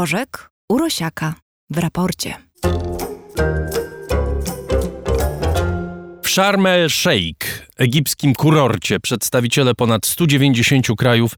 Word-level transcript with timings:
Rożek 0.00 0.50
Urosiaka 0.68 1.34
w 1.70 1.78
raporcie. 1.78 2.34
W 6.22 6.28
Sharm 6.28 6.66
el-Sheikh, 6.66 7.66
egipskim 7.78 8.34
kurorcie, 8.34 9.00
przedstawiciele 9.00 9.74
ponad 9.74 10.06
190 10.06 10.86
krajów 10.98 11.34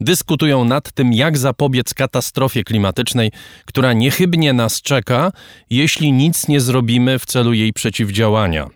dyskutują 0.00 0.64
nad 0.64 0.92
tym, 0.92 1.12
jak 1.12 1.38
zapobiec 1.38 1.94
katastrofie 1.94 2.64
klimatycznej, 2.64 3.30
która 3.64 3.92
niechybnie 3.92 4.52
nas 4.52 4.82
czeka, 4.82 5.32
jeśli 5.70 6.12
nic 6.12 6.48
nie 6.48 6.60
zrobimy 6.60 7.18
w 7.18 7.26
celu 7.26 7.52
jej 7.52 7.72
przeciwdziałania. 7.72 8.66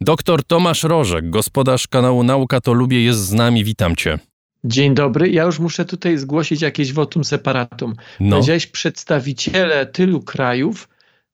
Doktor 0.00 0.44
Tomasz 0.44 0.82
Rożek, 0.82 1.30
gospodarz 1.30 1.88
kanału 1.88 2.22
Nauka 2.22 2.60
to 2.60 2.72
Lubię, 2.72 3.04
jest 3.04 3.20
z 3.20 3.32
nami. 3.32 3.64
Witam 3.64 3.96
cię. 3.96 4.31
Dzień 4.64 4.94
dobry. 4.94 5.30
Ja 5.30 5.42
już 5.42 5.58
muszę 5.58 5.84
tutaj 5.84 6.18
zgłosić 6.18 6.62
jakieś 6.62 6.92
votum 6.92 7.24
separatum. 7.24 7.94
No. 8.20 8.30
Powiedziałeś, 8.36 8.66
przedstawiciele 8.66 9.86
tylu 9.86 10.20
krajów 10.20 10.88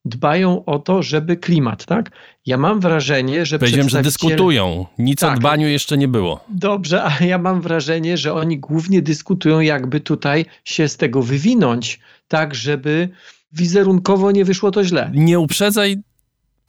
dbają 0.05 0.65
o 0.65 0.79
to, 0.79 1.03
żeby 1.03 1.37
klimat, 1.37 1.85
tak? 1.85 2.11
Ja 2.45 2.57
mam 2.57 2.79
wrażenie, 2.79 3.45
że 3.45 3.59
Powiedziałem, 3.59 3.89
że 3.89 4.01
dyskutują. 4.01 4.85
Nic 4.97 5.19
tak. 5.19 5.37
o 5.37 5.39
dbaniu 5.39 5.67
jeszcze 5.67 5.97
nie 5.97 6.07
było. 6.07 6.45
Dobrze, 6.49 7.03
a 7.03 7.25
ja 7.25 7.37
mam 7.37 7.61
wrażenie, 7.61 8.17
że 8.17 8.33
oni 8.33 8.59
głównie 8.59 9.01
dyskutują, 9.01 9.59
jakby 9.59 9.99
tutaj 9.99 10.45
się 10.63 10.87
z 10.87 10.97
tego 10.97 11.21
wywinąć, 11.21 11.99
tak, 12.27 12.55
żeby 12.55 13.09
wizerunkowo 13.51 14.31
nie 14.31 14.45
wyszło 14.45 14.71
to 14.71 14.83
źle. 14.83 15.11
Nie 15.13 15.39
uprzedzaj 15.39 15.97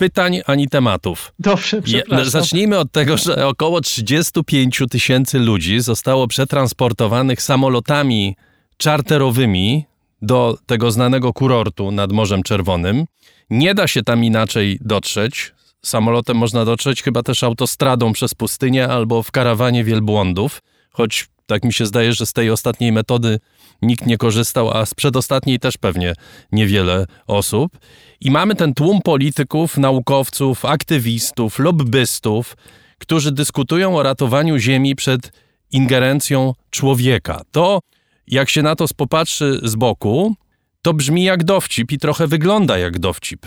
pytań 0.00 0.40
ani 0.46 0.68
tematów. 0.68 1.32
Dobrze, 1.38 1.82
przepraszam. 1.82 2.30
Zacznijmy 2.30 2.78
od 2.78 2.92
tego, 2.92 3.16
że 3.16 3.46
około 3.46 3.80
35 3.80 4.82
tysięcy 4.90 5.38
ludzi 5.38 5.80
zostało 5.80 6.26
przetransportowanych 6.26 7.42
samolotami 7.42 8.36
czarterowymi 8.76 9.84
do 10.22 10.58
tego 10.66 10.90
znanego 10.90 11.32
kurortu 11.32 11.90
nad 11.90 12.12
Morzem 12.12 12.42
Czerwonym. 12.42 13.04
Nie 13.50 13.74
da 13.74 13.86
się 13.86 14.02
tam 14.02 14.24
inaczej 14.24 14.78
dotrzeć. 14.80 15.52
Samolotem 15.82 16.36
można 16.36 16.64
dotrzeć 16.64 17.02
chyba 17.02 17.22
też 17.22 17.42
autostradą 17.42 18.12
przez 18.12 18.34
pustynię 18.34 18.88
albo 18.88 19.22
w 19.22 19.30
karawanie 19.30 19.84
wielbłądów, 19.84 20.62
choć 20.90 21.28
tak 21.46 21.64
mi 21.64 21.72
się 21.72 21.86
zdaje, 21.86 22.12
że 22.12 22.26
z 22.26 22.32
tej 22.32 22.50
ostatniej 22.50 22.92
metody 22.92 23.40
nikt 23.82 24.06
nie 24.06 24.18
korzystał, 24.18 24.70
a 24.70 24.86
z 24.86 24.94
przedostatniej 24.94 25.58
też 25.58 25.76
pewnie 25.76 26.14
niewiele 26.52 27.06
osób. 27.26 27.78
I 28.20 28.30
mamy 28.30 28.54
ten 28.54 28.74
tłum 28.74 29.02
polityków, 29.02 29.78
naukowców, 29.78 30.64
aktywistów, 30.64 31.58
lobbystów, 31.58 32.56
którzy 32.98 33.32
dyskutują 33.32 33.96
o 33.96 34.02
ratowaniu 34.02 34.58
Ziemi 34.58 34.96
przed 34.96 35.32
ingerencją 35.72 36.54
człowieka. 36.70 37.42
To, 37.50 37.80
jak 38.26 38.50
się 38.50 38.62
na 38.62 38.76
to 38.76 38.86
popatrzy 38.96 39.60
z 39.62 39.74
boku, 39.74 40.34
to 40.82 40.94
brzmi 40.94 41.24
jak 41.24 41.44
dowcip 41.44 41.92
i 41.92 41.98
trochę 41.98 42.26
wygląda 42.26 42.78
jak 42.78 42.98
dowcip. 42.98 43.46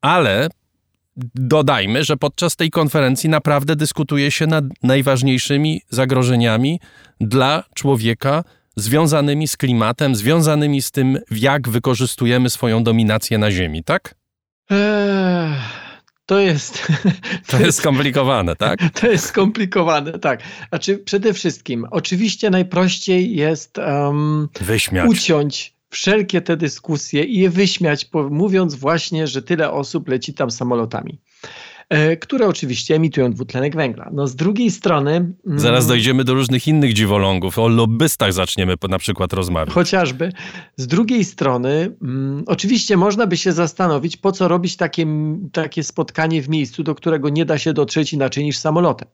Ale 0.00 0.48
dodajmy, 1.34 2.04
że 2.04 2.16
podczas 2.16 2.56
tej 2.56 2.70
konferencji 2.70 3.30
naprawdę 3.30 3.76
dyskutuje 3.76 4.30
się 4.30 4.46
nad 4.46 4.64
najważniejszymi 4.82 5.82
zagrożeniami 5.88 6.80
dla 7.20 7.64
człowieka 7.74 8.44
związanymi 8.76 9.48
z 9.48 9.56
klimatem, 9.56 10.14
związanymi 10.14 10.82
z 10.82 10.90
tym, 10.90 11.18
jak 11.30 11.68
wykorzystujemy 11.68 12.50
swoją 12.50 12.84
dominację 12.84 13.38
na 13.38 13.50
Ziemi, 13.50 13.84
tak? 13.84 14.14
Eee, 14.70 15.54
to 16.26 16.38
jest. 16.38 16.86
To, 17.50 17.60
jest 17.60 17.78
skomplikowane, 17.78 18.56
tak? 18.56 18.78
To 19.00 19.06
jest 19.06 19.26
skomplikowane, 19.26 20.18
tak. 20.18 20.40
Znaczy, 20.68 20.98
przede 20.98 21.34
wszystkim, 21.34 21.86
oczywiście 21.90 22.50
najprościej 22.50 23.36
jest 23.36 23.78
um, 23.78 24.48
Wyśmiać. 24.60 25.08
uciąć 25.10 25.74
wszelkie 25.90 26.40
te 26.40 26.56
dyskusje 26.56 27.24
i 27.24 27.38
je 27.38 27.50
wyśmiać, 27.50 28.08
mówiąc 28.30 28.74
właśnie, 28.74 29.26
że 29.26 29.42
tyle 29.42 29.70
osób 29.70 30.08
leci 30.08 30.34
tam 30.34 30.50
samolotami. 30.50 31.20
E, 31.90 32.16
które 32.16 32.46
oczywiście 32.46 32.94
emitują 32.94 33.32
dwutlenek 33.32 33.76
węgla. 33.76 34.10
No 34.12 34.26
z 34.26 34.36
drugiej 34.36 34.70
strony... 34.70 35.10
Mm, 35.46 35.58
Zaraz 35.58 35.86
dojdziemy 35.86 36.24
do 36.24 36.34
różnych 36.34 36.68
innych 36.68 36.92
dziwolągów. 36.92 37.58
O 37.58 37.68
lobbystach 37.68 38.32
zaczniemy 38.32 38.74
na 38.88 38.98
przykład 38.98 39.32
rozmawiać. 39.32 39.74
Chociażby. 39.74 40.32
Z 40.76 40.86
drugiej 40.86 41.24
strony, 41.24 41.96
mm, 42.02 42.44
oczywiście 42.46 42.96
można 42.96 43.26
by 43.26 43.36
się 43.36 43.52
zastanowić, 43.52 44.16
po 44.16 44.32
co 44.32 44.48
robić 44.48 44.76
takie, 44.76 45.06
takie 45.52 45.82
spotkanie 45.82 46.42
w 46.42 46.48
miejscu, 46.48 46.82
do 46.82 46.94
którego 46.94 47.28
nie 47.28 47.44
da 47.44 47.58
się 47.58 47.72
dotrzeć 47.72 48.12
inaczej 48.12 48.44
niż 48.44 48.58
samolotem. 48.58 49.08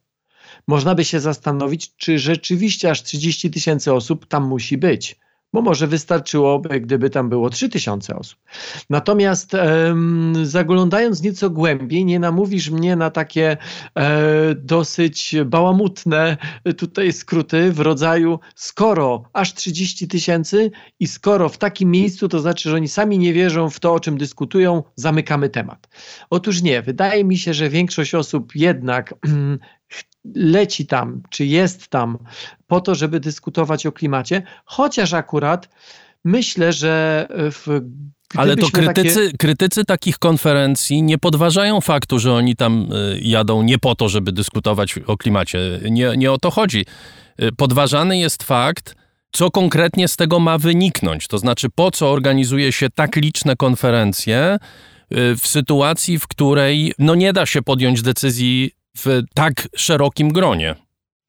Można 0.69 0.95
by 0.95 1.05
się 1.05 1.21
zastanowić, 1.21 1.97
czy 1.97 2.19
rzeczywiście 2.19 2.91
aż 2.91 3.03
30 3.03 3.51
tysięcy 3.51 3.93
osób 3.93 4.27
tam 4.27 4.49
musi 4.49 4.79
być 4.79 5.17
bo 5.57 5.63
może 5.63 5.87
wystarczyłoby, 5.87 6.81
gdyby 6.81 7.11
tam 7.11 7.29
było 7.29 7.51
3000 7.51 8.17
osób. 8.17 8.39
Natomiast 8.91 9.53
zaglądając 10.43 11.23
nieco 11.23 11.51
głębiej, 11.51 12.05
nie 12.05 12.19
namówisz 12.19 12.71
mnie 12.71 12.97
na 12.97 13.11
takie 13.11 13.57
e, 13.95 14.55
dosyć 14.55 15.35
bałamutne 15.47 16.37
tutaj 16.77 17.13
skróty 17.13 17.73
w 17.73 17.81
rodzaju 17.81 18.39
skoro 18.55 19.23
aż 19.33 19.55
30 19.55 20.09
tysięcy 20.09 20.71
i 21.01 21.07
skoro 21.07 21.49
w 21.49 21.59
takim 21.59 21.91
miejscu, 21.91 22.29
to 22.29 22.41
znaczy, 22.41 22.71
że 22.71 22.77
oni 22.77 22.89
sami 22.89 23.19
nie 23.19 23.33
wierzą 23.33 23.71
w 23.71 23.81
to, 23.81 23.95
o 23.95 24.01
czym 24.01 24.19
dyskutują, 24.19 24.83
zamykamy 24.97 25.49
temat. 25.49 25.89
Otóż 26.31 26.63
nie, 26.63 26.83
wydaje 26.83 27.25
mi 27.25 27.39
się, 27.39 27.55
że 27.55 27.69
większość 27.69 28.15
osób 28.15 28.53
jednak 28.55 29.15
leci 30.35 30.87
tam, 30.87 31.23
czy 31.31 31.47
jest 31.47 31.89
tam 31.89 32.19
po 32.67 32.81
to, 32.81 32.95
żeby 32.95 33.21
dyskutować 33.21 33.87
o 33.87 33.93
klimacie, 33.93 34.43
chociaż 34.65 35.13
akurat 35.13 35.69
myślę, 36.25 36.73
że 36.73 37.27
w 37.31 37.81
ale 38.35 38.57
to 38.57 38.71
krytycy, 38.71 39.27
takie... 39.27 39.37
krytycy 39.39 39.85
takich 39.85 40.19
konferencji 40.19 41.03
nie 41.03 41.19
podważają 41.19 41.81
faktu, 41.81 42.19
że 42.19 42.33
oni 42.33 42.57
tam 42.57 42.93
y, 42.93 43.21
jadą 43.23 43.63
nie 43.63 43.79
po 43.79 43.95
to, 43.95 44.09
żeby 44.09 44.33
dyskutować 44.33 44.99
o 45.07 45.17
klimacie. 45.17 45.59
Nie, 45.91 46.13
nie 46.17 46.33
o 46.33 46.39
to 46.39 46.51
chodzi. 46.51 46.85
Y, 47.43 47.53
podważany 47.53 48.19
jest 48.19 48.43
fakt, 48.43 48.97
co 49.33 49.51
konkretnie 49.51 50.09
z 50.09 50.17
tego 50.17 50.39
ma 50.39 50.59
wyniknąć. 50.59 51.29
To 51.29 51.39
znaczy, 51.39 51.69
po 51.75 51.91
co 51.91 52.11
organizuje 52.11 52.73
się 52.73 52.91
tak 52.91 53.17
liczne 53.17 53.57
konferencje 53.57 54.59
w 55.11 55.47
sytuacji, 55.47 56.19
w 56.19 56.27
której 56.29 56.93
no 56.99 57.15
nie 57.15 57.33
da 57.33 57.47
się 57.47 57.63
podjąć 57.63 58.03
decyzji 58.03 58.71
w 58.97 59.23
tak 59.35 59.69
szerokim 59.77 60.33
gronie. 60.33 60.75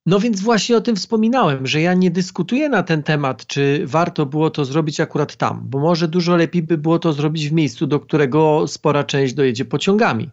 No 0.05 0.19
więc 0.19 0.41
właśnie 0.41 0.77
o 0.77 0.81
tym 0.81 0.95
wspominałem, 0.95 1.67
że 1.67 1.81
ja 1.81 1.93
nie 1.93 2.11
dyskutuję 2.11 2.69
na 2.69 2.83
ten 2.83 3.03
temat, 3.03 3.45
czy 3.45 3.81
warto 3.85 4.25
było 4.25 4.49
to 4.49 4.65
zrobić 4.65 4.99
akurat 4.99 5.35
tam, 5.35 5.61
bo 5.63 5.79
może 5.79 6.07
dużo 6.07 6.35
lepiej 6.35 6.63
by 6.63 6.77
było 6.77 6.99
to 6.99 7.13
zrobić 7.13 7.49
w 7.49 7.53
miejscu, 7.53 7.87
do 7.87 7.99
którego 7.99 8.67
spora 8.67 9.03
część 9.03 9.33
dojedzie 9.33 9.65
pociągami. 9.65 10.29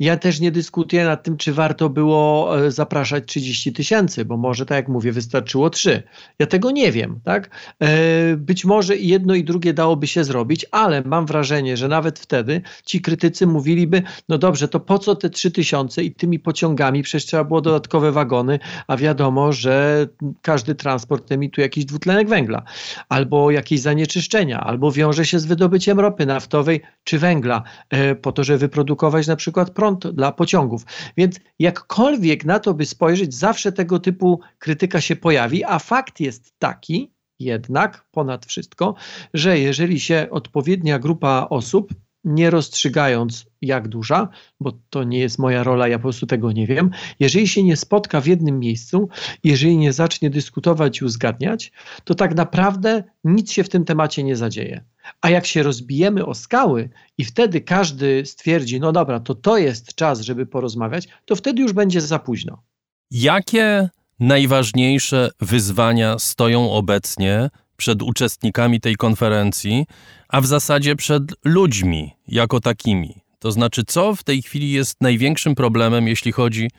Ja 0.00 0.16
też 0.16 0.40
nie 0.40 0.50
dyskutuję 0.50 1.04
nad 1.04 1.22
tym, 1.22 1.36
czy 1.36 1.52
warto 1.52 1.88
było 1.88 2.58
e, 2.66 2.70
zapraszać 2.70 3.24
30 3.26 3.72
tysięcy, 3.72 4.24
bo 4.24 4.36
może, 4.36 4.66
tak 4.66 4.76
jak 4.76 4.88
mówię, 4.88 5.12
wystarczyło 5.12 5.70
3. 5.70 6.02
Ja 6.38 6.46
tego 6.46 6.70
nie 6.70 6.92
wiem, 6.92 7.20
tak? 7.24 7.50
E, 7.80 8.36
być 8.36 8.64
może 8.64 8.96
i 8.96 9.08
jedno 9.08 9.34
i 9.34 9.44
drugie 9.44 9.74
dałoby 9.74 10.06
się 10.06 10.24
zrobić, 10.24 10.66
ale 10.70 11.02
mam 11.02 11.26
wrażenie, 11.26 11.76
że 11.76 11.88
nawet 11.88 12.18
wtedy 12.18 12.62
ci 12.84 13.00
krytycy 13.00 13.46
mówiliby, 13.46 14.02
no 14.28 14.38
dobrze, 14.38 14.68
to 14.68 14.80
po 14.80 14.98
co 14.98 15.16
te 15.16 15.30
3 15.30 15.50
tysiące 15.50 16.04
i 16.04 16.14
tymi 16.14 16.38
pociągami, 16.38 17.02
przecież 17.02 17.26
trzeba 17.26 17.44
było 17.44 17.60
dodatkowe 17.60 18.12
wagony, 18.12 18.58
a 18.86 18.96
wiadomo, 18.96 19.52
że 19.52 20.06
każdy 20.42 20.74
transport 20.74 21.32
emituje 21.32 21.64
jakiś 21.64 21.84
dwutlenek 21.84 22.28
węgla, 22.28 22.62
albo 23.08 23.50
jakieś 23.50 23.80
zanieczyszczenia, 23.80 24.60
albo 24.60 24.92
wiąże 24.92 25.26
się 25.26 25.38
z 25.38 25.46
wydobyciem 25.46 26.00
ropy 26.00 26.26
naftowej 26.26 26.80
czy 27.04 27.18
węgla, 27.18 27.62
e, 27.90 28.14
po 28.14 28.32
to, 28.32 28.44
żeby 28.44 28.58
wyprodukować 28.58 29.26
na 29.26 29.36
przykład 29.36 29.53
prąd 29.74 30.06
dla 30.06 30.32
pociągów. 30.32 30.82
Więc 31.16 31.40
jakkolwiek 31.58 32.44
na 32.44 32.58
to 32.58 32.74
by 32.74 32.86
spojrzeć, 32.86 33.34
zawsze 33.34 33.72
tego 33.72 33.98
typu 33.98 34.40
krytyka 34.58 35.00
się 35.00 35.16
pojawi, 35.16 35.64
a 35.64 35.78
fakt 35.78 36.20
jest 36.20 36.58
taki, 36.58 37.14
jednak 37.38 38.06
ponad 38.10 38.46
wszystko, 38.46 38.94
że 39.34 39.58
jeżeli 39.58 40.00
się 40.00 40.26
odpowiednia 40.30 40.98
grupa 40.98 41.46
osób, 41.50 41.94
nie 42.24 42.50
rozstrzygając 42.50 43.46
jak 43.62 43.88
duża, 43.88 44.28
bo 44.60 44.72
to 44.90 45.04
nie 45.04 45.18
jest 45.18 45.38
moja 45.38 45.62
rola, 45.62 45.88
ja 45.88 45.98
po 45.98 46.02
prostu 46.02 46.26
tego 46.26 46.52
nie 46.52 46.66
wiem, 46.66 46.90
jeżeli 47.20 47.48
się 47.48 47.62
nie 47.62 47.76
spotka 47.76 48.20
w 48.20 48.26
jednym 48.26 48.58
miejscu, 48.58 49.08
jeżeli 49.44 49.76
nie 49.76 49.92
zacznie 49.92 50.30
dyskutować 50.30 51.00
i 51.00 51.04
uzgadniać, 51.04 51.72
to 52.04 52.14
tak 52.14 52.34
naprawdę 52.34 53.04
nic 53.24 53.52
się 53.52 53.64
w 53.64 53.68
tym 53.68 53.84
temacie 53.84 54.24
nie 54.24 54.36
zadzieje. 54.36 54.84
A 55.20 55.30
jak 55.30 55.46
się 55.46 55.62
rozbijemy 55.62 56.26
o 56.26 56.34
skały 56.34 56.90
i 57.18 57.24
wtedy 57.24 57.60
każdy 57.60 58.26
stwierdzi, 58.26 58.80
no 58.80 58.92
dobra, 58.92 59.20
to 59.20 59.34
to 59.34 59.58
jest 59.58 59.94
czas, 59.94 60.20
żeby 60.20 60.46
porozmawiać, 60.46 61.08
to 61.24 61.36
wtedy 61.36 61.62
już 61.62 61.72
będzie 61.72 62.00
za 62.00 62.18
późno. 62.18 62.62
Jakie 63.10 63.88
najważniejsze 64.20 65.30
wyzwania 65.40 66.18
stoją 66.18 66.72
obecnie 66.72 67.50
przed 67.76 68.02
uczestnikami 68.02 68.80
tej 68.80 68.96
konferencji, 68.96 69.86
a 70.28 70.40
w 70.40 70.46
zasadzie 70.46 70.96
przed 70.96 71.22
ludźmi 71.44 72.10
jako 72.28 72.60
takimi? 72.60 73.14
To 73.38 73.52
znaczy, 73.52 73.82
co 73.86 74.14
w 74.14 74.22
tej 74.22 74.42
chwili 74.42 74.70
jest 74.70 75.00
największym 75.00 75.54
problemem, 75.54 76.08
jeśli 76.08 76.32
chodzi 76.32 76.70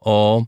o. 0.00 0.42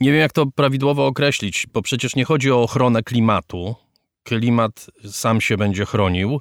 Nie 0.00 0.12
wiem, 0.12 0.20
jak 0.20 0.32
to 0.32 0.46
prawidłowo 0.46 1.06
określić, 1.06 1.66
bo 1.72 1.82
przecież 1.82 2.16
nie 2.16 2.24
chodzi 2.24 2.50
o 2.50 2.62
ochronę 2.62 3.02
klimatu. 3.02 3.74
Klimat 4.22 4.86
sam 5.10 5.40
się 5.40 5.56
będzie 5.56 5.84
chronił 5.84 6.40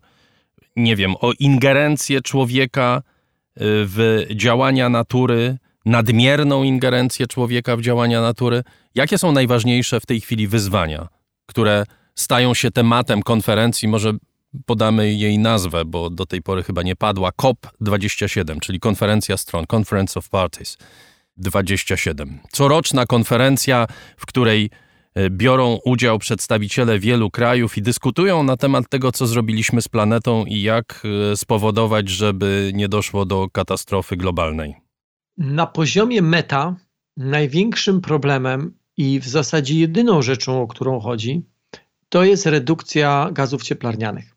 nie 0.81 0.95
wiem, 0.95 1.15
o 1.19 1.31
ingerencję 1.39 2.21
człowieka 2.21 3.01
y, 3.01 3.61
w 3.63 4.25
działania 4.35 4.89
natury, 4.89 5.57
nadmierną 5.85 6.63
ingerencję 6.63 7.27
człowieka 7.27 7.77
w 7.77 7.81
działania 7.81 8.21
natury? 8.21 8.63
Jakie 8.95 9.17
są 9.17 9.31
najważniejsze 9.31 9.99
w 9.99 10.05
tej 10.05 10.21
chwili 10.21 10.47
wyzwania, 10.47 11.07
które 11.45 11.85
stają 12.15 12.53
się 12.53 12.71
tematem 12.71 13.23
konferencji? 13.23 13.87
Może 13.87 14.13
podamy 14.65 15.13
jej 15.13 15.39
nazwę, 15.39 15.85
bo 15.85 16.09
do 16.09 16.25
tej 16.25 16.41
pory 16.41 16.63
chyba 16.63 16.83
nie 16.83 16.95
padła. 16.95 17.29
COP27, 17.29 18.59
czyli 18.59 18.79
konferencja 18.79 19.37
stron, 19.37 19.65
Conference 19.73 20.19
of 20.19 20.29
Parties 20.29 20.77
27. 21.37 22.39
Coroczna 22.51 23.05
konferencja, 23.05 23.87
w 24.17 24.25
której 24.25 24.69
biorą 25.29 25.79
udział 25.85 26.19
przedstawiciele 26.19 26.99
wielu 26.99 27.31
krajów 27.31 27.77
i 27.77 27.81
dyskutują 27.81 28.43
na 28.43 28.57
temat 28.57 28.89
tego, 28.89 29.11
co 29.11 29.27
zrobiliśmy 29.27 29.81
z 29.81 29.87
planetą 29.87 30.45
i 30.45 30.61
jak 30.61 31.03
e, 31.31 31.37
spowodować, 31.37 32.09
żeby 32.09 32.71
nie 32.73 32.89
doszło 32.89 33.25
do 33.25 33.49
katastrofy 33.49 34.17
globalnej. 34.17 34.75
Na 35.37 35.67
poziomie 35.67 36.21
meta 36.21 36.75
największym 37.17 38.01
problemem 38.01 38.73
i 38.97 39.19
w 39.19 39.27
zasadzie 39.27 39.79
jedyną 39.79 40.21
rzeczą, 40.21 40.61
o 40.61 40.67
którą 40.67 40.99
chodzi, 40.99 41.45
to 42.09 42.23
jest 42.23 42.45
redukcja 42.45 43.29
gazów 43.31 43.63
cieplarnianych. 43.63 44.35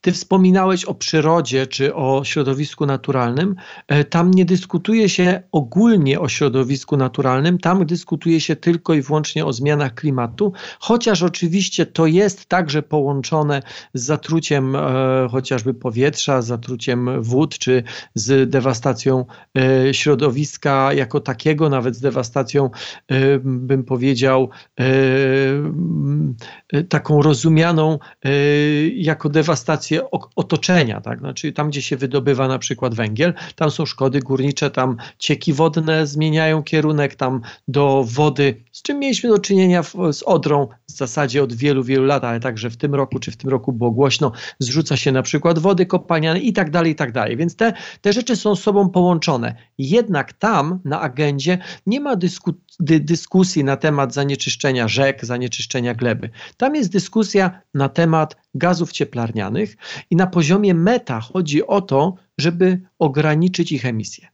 Ty 0.00 0.12
wspominałeś 0.12 0.84
o 0.84 0.94
przyrodzie 0.94 1.66
czy 1.66 1.94
o 1.94 2.24
środowisku 2.24 2.86
naturalnym. 2.86 3.56
E, 3.88 4.04
tam 4.04 4.30
nie 4.30 4.44
dyskutuje 4.44 5.08
się 5.08 5.42
ogólnie 5.52 6.20
o 6.20 6.28
środowisku 6.28 6.96
naturalnym, 6.96 7.58
tam 7.58 7.86
dyskutuje 7.86 8.40
się 8.40 8.56
tylko 8.56 8.94
i 8.94 9.02
wyłącznie 9.02 9.46
o 9.46 9.52
zmianach 9.52 9.94
klimatu, 9.94 10.52
chociaż 10.80 11.22
oczywiście 11.22 11.86
to 11.86 12.06
jest 12.06 12.46
także 12.46 12.82
połączone 12.82 13.62
z 13.94 14.12
zatruciem 14.12 14.76
e, 14.76 15.28
chociażby 15.30 15.74
powietrza, 15.74 16.42
zatruciem 16.42 17.22
wód 17.22 17.58
czy 17.58 17.82
z 18.14 18.50
dewastacją 18.50 19.24
e, 19.58 19.94
środowiska 19.94 20.92
jako 20.92 21.20
takiego, 21.20 21.68
nawet 21.68 21.96
z 21.96 22.00
dewastacją, 22.00 22.70
e, 23.08 23.38
bym 23.44 23.84
powiedział, 23.84 24.50
e, 24.80 24.84
taką 26.88 27.22
rozumianą 27.22 27.98
e, 28.24 28.30
jako 28.88 29.28
dewastację 29.72 30.10
otoczenia, 30.36 31.00
tak? 31.00 31.18
Znaczy 31.18 31.52
tam, 31.52 31.70
gdzie 31.70 31.82
się 31.82 31.96
wydobywa 31.96 32.48
na 32.48 32.58
przykład 32.58 32.94
węgiel, 32.94 33.34
tam 33.56 33.70
są 33.70 33.86
szkody 33.86 34.20
górnicze, 34.20 34.70
tam 34.70 34.96
cieki 35.18 35.52
wodne 35.52 36.06
zmieniają 36.06 36.62
kierunek 36.62 37.14
tam 37.14 37.40
do 37.68 38.04
wody, 38.04 38.64
z 38.72 38.82
czym 38.82 38.98
mieliśmy 38.98 39.30
do 39.30 39.38
czynienia 39.38 39.82
w, 39.82 39.94
z 40.12 40.22
Odrą 40.22 40.68
w 40.88 40.92
zasadzie 40.92 41.42
od 41.42 41.52
wielu, 41.52 41.84
wielu 41.84 42.04
lat, 42.04 42.24
ale 42.24 42.40
także 42.40 42.70
w 42.70 42.76
tym 42.76 42.94
roku, 42.94 43.18
czy 43.18 43.30
w 43.30 43.36
tym 43.36 43.50
roku 43.50 43.72
było 43.72 43.90
głośno, 43.90 44.32
zrzuca 44.58 44.96
się 44.96 45.12
na 45.12 45.22
przykład 45.22 45.58
wody 45.58 45.86
kopalniane 45.86 46.40
i 46.40 46.52
tak 46.52 46.70
dalej, 46.70 46.92
i 46.92 46.94
tak 46.94 47.12
dalej. 47.12 47.36
Więc 47.36 47.56
te, 47.56 47.72
te 48.00 48.12
rzeczy 48.12 48.36
są 48.36 48.56
sobą 48.56 48.88
połączone. 48.88 49.54
Jednak 49.78 50.32
tam 50.32 50.80
na 50.84 51.00
agendzie 51.00 51.58
nie 51.86 52.00
ma 52.00 52.16
dysku, 52.16 52.52
dy, 52.80 53.00
dyskusji 53.00 53.64
na 53.64 53.76
temat 53.76 54.14
zanieczyszczenia 54.14 54.88
rzek, 54.88 55.24
zanieczyszczenia 55.24 55.94
gleby. 55.94 56.30
Tam 56.56 56.74
jest 56.74 56.92
dyskusja 56.92 57.60
na 57.74 57.88
temat 57.88 58.36
gazów 58.54 58.92
cieplarnianych 58.92 59.76
i 60.10 60.16
na 60.16 60.26
poziomie 60.26 60.74
meta 60.74 61.20
chodzi 61.20 61.66
o 61.66 61.80
to, 61.80 62.14
żeby 62.38 62.80
ograniczyć 62.98 63.72
ich 63.72 63.86
emisję. 63.86 64.28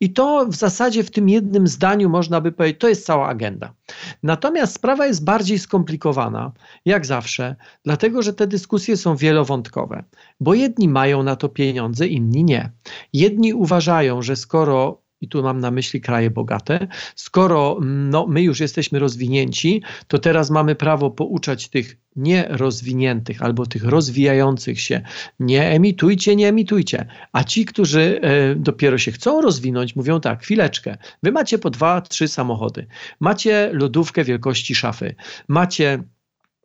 I 0.00 0.12
to 0.12 0.46
w 0.46 0.54
zasadzie 0.54 1.04
w 1.04 1.10
tym 1.10 1.28
jednym 1.28 1.66
zdaniu 1.66 2.08
można 2.08 2.40
by 2.40 2.52
powiedzieć, 2.52 2.80
to 2.80 2.88
jest 2.88 3.06
cała 3.06 3.28
agenda. 3.28 3.74
Natomiast 4.22 4.74
sprawa 4.74 5.06
jest 5.06 5.24
bardziej 5.24 5.58
skomplikowana, 5.58 6.52
jak 6.84 7.06
zawsze, 7.06 7.56
dlatego 7.84 8.22
że 8.22 8.34
te 8.34 8.46
dyskusje 8.46 8.96
są 8.96 9.16
wielowątkowe, 9.16 10.04
bo 10.40 10.54
jedni 10.54 10.88
mają 10.88 11.22
na 11.22 11.36
to 11.36 11.48
pieniądze, 11.48 12.06
inni 12.06 12.44
nie. 12.44 12.70
Jedni 13.12 13.54
uważają, 13.54 14.22
że 14.22 14.36
skoro 14.36 15.02
i 15.20 15.28
tu 15.28 15.42
mam 15.42 15.60
na 15.60 15.70
myśli 15.70 16.00
kraje 16.00 16.30
bogate, 16.30 16.88
skoro 17.14 17.78
no, 17.84 18.26
my 18.26 18.42
już 18.42 18.60
jesteśmy 18.60 18.98
rozwinięci, 18.98 19.82
to 20.08 20.18
teraz 20.18 20.50
mamy 20.50 20.74
prawo 20.74 21.10
pouczać 21.10 21.68
tych 21.68 21.96
nierozwiniętych 22.16 23.42
albo 23.42 23.66
tych 23.66 23.84
rozwijających 23.84 24.80
się. 24.80 25.00
Nie 25.40 25.70
emitujcie, 25.70 26.36
nie 26.36 26.48
emitujcie. 26.48 27.06
A 27.32 27.44
ci, 27.44 27.64
którzy 27.64 28.20
e, 28.22 28.54
dopiero 28.54 28.98
się 28.98 29.12
chcą 29.12 29.40
rozwinąć, 29.40 29.96
mówią 29.96 30.20
tak, 30.20 30.42
chwileczkę, 30.42 30.96
wy 31.22 31.32
macie 31.32 31.58
po 31.58 31.70
dwa, 31.70 32.00
trzy 32.00 32.28
samochody, 32.28 32.86
macie 33.20 33.70
lodówkę 33.72 34.24
wielkości 34.24 34.74
szafy, 34.74 35.14
macie 35.48 36.02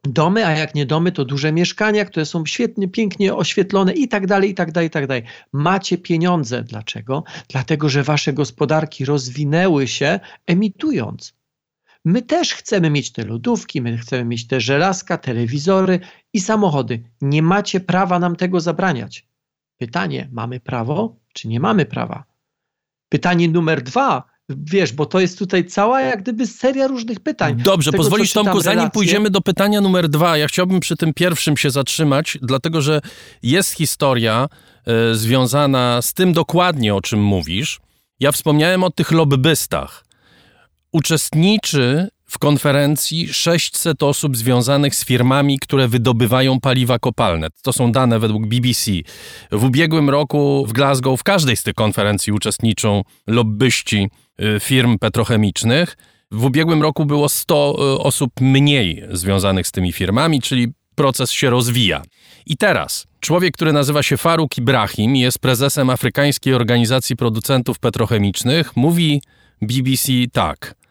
domy, 0.04 0.46
a 0.46 0.52
jak 0.52 0.76
nie 0.76 0.86
domy, 0.86 1.12
to 1.12 1.26
duże 1.26 1.52
mieszkania, 1.52 2.06
które 2.06 2.26
są 2.26 2.46
świetnie, 2.46 2.88
pięknie 2.88 3.36
oświetlone 3.36 3.94
i 3.94 4.08
tak 4.08 4.28
dalej, 4.28 4.50
i 4.50 4.54
tak 4.54 4.72
dalej, 4.72 4.88
i 4.88 4.92
tak 4.92 5.08
dalej. 5.08 5.24
Macie 5.54 5.98
pieniądze. 5.98 6.64
Dlaczego? 6.64 7.24
Dlatego, 7.50 7.90
że 7.90 8.04
wasze 8.04 8.34
gospodarki 8.34 9.06
rozwinęły 9.06 9.88
się 9.88 10.20
emitując. 10.48 11.34
My 12.06 12.22
też 12.22 12.54
chcemy 12.54 12.90
mieć 12.90 13.12
te 13.12 13.26
lodówki, 13.26 13.82
my 13.82 13.98
chcemy 13.98 14.26
mieć 14.26 14.48
te 14.48 14.62
żelazka, 14.62 15.18
telewizory 15.18 16.00
i 16.34 16.42
samochody. 16.42 17.04
Nie 17.22 17.42
macie 17.42 17.80
prawa 17.80 18.20
nam 18.20 18.36
tego 18.36 18.60
zabraniać. 18.60 19.28
Pytanie, 19.78 20.30
mamy 20.32 20.60
prawo, 20.60 21.16
czy 21.34 21.48
nie 21.48 21.60
mamy 21.60 21.86
prawa? 21.86 22.24
Pytanie 23.10 23.48
numer 23.48 23.82
dwa, 23.82 24.33
wiesz, 24.50 24.94
bo 24.94 25.06
to 25.06 25.20
jest 25.20 25.40
tutaj 25.40 25.66
cała 25.66 26.02
jak 26.02 26.22
gdyby 26.22 26.48
seria 26.48 26.88
różnych 26.88 27.20
pytań. 27.20 27.56
Dobrze, 27.56 27.92
tego, 27.92 28.04
pozwolisz 28.04 28.34
Tomku, 28.34 28.62
zanim 28.62 28.78
relacje... 28.80 28.94
pójdziemy 28.94 29.30
do 29.30 29.42
pytania 29.42 29.82
numer 29.82 30.10
dwa, 30.10 30.38
ja 30.38 30.48
chciałbym 30.48 30.80
przy 30.80 30.98
tym 30.98 31.14
pierwszym 31.14 31.58
się 31.58 31.72
zatrzymać, 31.72 32.38
dlatego 32.42 32.82
że 32.82 33.02
jest 33.44 33.72
historia 33.72 34.50
y, 35.12 35.16
związana 35.16 36.02
z 36.02 36.14
tym 36.14 36.34
dokładnie, 36.34 36.96
o 36.96 37.02
czym 37.02 37.24
mówisz. 37.24 37.80
Ja 38.20 38.32
wspomniałem 38.32 38.84
o 38.84 38.92
tych 38.92 39.12
lobbystach. 39.12 40.06
Uczestniczy 40.92 42.08
w 42.34 42.40
konferencji 42.40 43.34
600 43.34 44.04
osób 44.04 44.38
związanych 44.38 44.96
z 44.96 45.06
firmami, 45.06 45.60
które 45.60 45.88
wydobywają 45.88 46.60
paliwa 46.60 47.00
kopalne. 47.00 47.48
To 47.62 47.74
są 47.74 47.92
dane 47.92 48.20
według 48.20 48.48
BBC. 48.48 48.92
W 49.52 49.64
ubiegłym 49.64 50.10
roku 50.10 50.66
w 50.68 50.74
Glasgow 50.74 51.20
w 51.20 51.24
każdej 51.24 51.58
z 51.58 51.64
tych 51.64 51.74
konferencji 51.74 52.34
uczestniczą 52.34 53.02
lobbyści 53.28 54.10
y, 54.42 54.60
firm 54.60 55.00
petrochemicznych. 55.00 55.98
W 56.32 56.46
ubiegłym 56.46 56.82
roku 56.82 57.06
było 57.06 57.30
100 57.30 57.76
y, 57.96 58.00
osób 58.00 58.32
mniej 58.42 59.04
związanych 59.12 59.68
z 59.68 59.72
tymi 59.72 59.92
firmami, 59.92 60.42
czyli 60.42 60.68
proces 60.96 61.32
się 61.32 61.50
rozwija. 61.50 62.02
I 62.46 62.58
teraz 62.58 63.08
człowiek, 63.20 63.54
który 63.54 63.74
nazywa 63.74 64.04
się 64.04 64.18
Faruk 64.18 64.58
Ibrahim, 64.58 65.16
jest 65.16 65.40
prezesem 65.40 65.90
Afrykańskiej 65.90 66.54
Organizacji 66.54 67.16
Producentów 67.16 67.80
Petrochemicznych, 67.80 68.76
mówi 68.76 69.22
BBC 69.62 70.12
tak– 70.32 70.76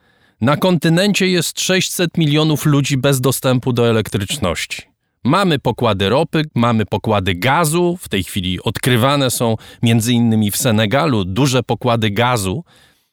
na 0.42 0.56
kontynencie 0.56 1.28
jest 1.28 1.60
600 1.60 2.18
milionów 2.18 2.66
ludzi 2.66 2.96
bez 2.96 3.20
dostępu 3.20 3.72
do 3.72 3.88
elektryczności. 3.88 4.82
Mamy 5.24 5.58
pokłady 5.58 6.08
ropy, 6.08 6.44
mamy 6.54 6.86
pokłady 6.86 7.34
gazu, 7.34 7.98
w 8.00 8.08
tej 8.08 8.24
chwili 8.24 8.62
odkrywane 8.62 9.30
są 9.30 9.56
między 9.82 10.12
innymi 10.12 10.50
w 10.50 10.56
Senegalu 10.56 11.24
duże 11.24 11.62
pokłady 11.62 12.10
gazu. 12.10 12.64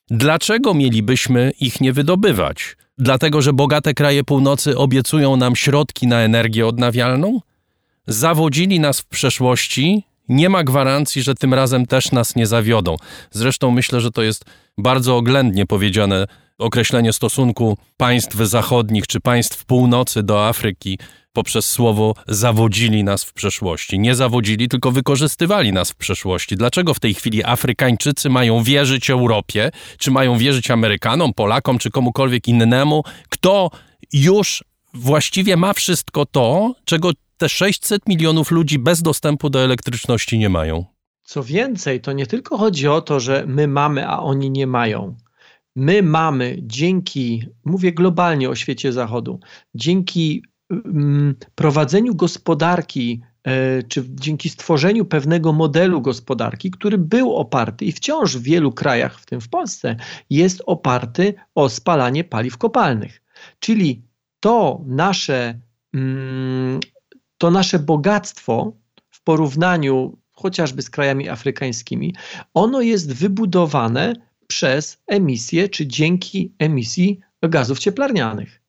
Dlaczego 0.09 0.73
mielibyśmy 0.73 1.51
ich 1.59 1.81
nie 1.81 1.93
wydobywać? 1.93 2.77
Dlatego, 2.97 3.41
że 3.41 3.53
bogate 3.53 3.93
kraje 3.93 4.23
północy 4.23 4.77
obiecują 4.77 5.35
nam 5.35 5.55
środki 5.55 6.07
na 6.07 6.19
energię 6.19 6.67
odnawialną? 6.67 7.39
Zawodzili 8.07 8.79
nas 8.79 8.99
w 8.99 9.05
przeszłości, 9.05 10.03
nie 10.29 10.49
ma 10.49 10.63
gwarancji, 10.63 11.23
że 11.23 11.35
tym 11.35 11.53
razem 11.53 11.85
też 11.85 12.11
nas 12.11 12.35
nie 12.35 12.47
zawiodą. 12.47 12.95
Zresztą 13.31 13.71
myślę, 13.71 14.01
że 14.01 14.11
to 14.11 14.21
jest 14.21 14.45
bardzo 14.77 15.17
oględnie 15.17 15.65
powiedziane 15.65 16.27
określenie 16.59 17.13
stosunku 17.13 17.77
państw 17.97 18.35
zachodnich 18.35 19.07
czy 19.07 19.19
państw 19.19 19.65
północy 19.65 20.23
do 20.23 20.47
Afryki 20.47 20.99
poprzez 21.33 21.65
słowo 21.65 22.13
zawodzili 22.27 23.03
nas 23.03 23.23
w 23.23 23.33
przeszłości. 23.33 23.99
Nie 23.99 24.15
zawodzili, 24.15 24.69
tylko 24.69 24.91
wykorzystywali 24.91 25.71
nas 25.73 25.91
w 25.91 25.95
przeszłości. 25.95 26.55
Dlaczego 26.55 26.93
w 26.93 26.99
tej 26.99 27.13
chwili 27.13 27.43
Afrykańczycy 27.43 28.29
mają 28.29 28.63
wierzyć 28.63 29.09
Europie, 29.09 29.71
czy 29.97 30.11
mają 30.11 30.37
wierzyć 30.37 30.71
Amerykanom, 30.71 31.33
Polakom, 31.33 31.77
czy 31.77 31.91
komukolwiek 31.91 32.47
innemu, 32.47 33.03
kto 33.29 33.71
już 34.13 34.63
właściwie 34.93 35.57
ma 35.57 35.73
wszystko 35.73 36.25
to, 36.25 36.73
czego 36.85 37.11
te 37.37 37.49
600 37.49 38.07
milionów 38.07 38.51
ludzi 38.51 38.79
bez 38.79 39.01
dostępu 39.01 39.49
do 39.49 39.59
elektryczności 39.59 40.37
nie 40.37 40.49
mają? 40.49 40.85
Co 41.23 41.43
więcej, 41.43 42.01
to 42.01 42.11
nie 42.11 42.27
tylko 42.27 42.57
chodzi 42.57 42.87
o 42.87 43.01
to, 43.01 43.19
że 43.19 43.43
my 43.47 43.67
mamy, 43.67 44.07
a 44.07 44.19
oni 44.19 44.51
nie 44.51 44.67
mają 44.67 45.15
my 45.75 46.03
mamy 46.03 46.57
dzięki, 46.61 47.43
mówię 47.65 47.91
globalnie 47.91 48.49
o 48.49 48.55
świecie 48.55 48.93
zachodu, 48.93 49.39
dzięki 49.75 50.43
mm, 50.69 51.35
prowadzeniu 51.55 52.15
gospodarki, 52.15 53.21
e, 53.43 53.83
czy 53.83 54.03
dzięki 54.09 54.49
stworzeniu 54.49 55.05
pewnego 55.05 55.53
modelu 55.53 56.01
gospodarki, 56.01 56.71
który 56.71 56.97
był 56.97 57.35
oparty 57.35 57.85
i 57.85 57.91
wciąż 57.91 58.37
w 58.37 58.43
wielu 58.43 58.71
krajach, 58.71 59.19
w 59.19 59.25
tym 59.25 59.41
w 59.41 59.49
Polsce, 59.49 59.95
jest 60.29 60.61
oparty 60.65 61.33
o 61.55 61.69
spalanie 61.69 62.23
paliw 62.23 62.57
kopalnych. 62.57 63.21
Czyli 63.59 64.01
to 64.39 64.81
nasze, 64.85 65.59
mm, 65.93 66.79
to 67.37 67.51
nasze 67.51 67.79
bogactwo 67.79 68.73
w 69.09 69.23
porównaniu 69.23 70.17
chociażby 70.31 70.81
z 70.81 70.89
krajami 70.89 71.29
afrykańskimi, 71.29 72.15
ono 72.53 72.81
jest 72.81 73.13
wybudowane 73.13 74.28
przez 74.49 74.97
emisję 75.07 75.69
czy 75.69 75.87
dzięki 75.87 76.53
emisji 76.59 77.19
gazów 77.41 77.79
cieplarnianych 77.79 78.59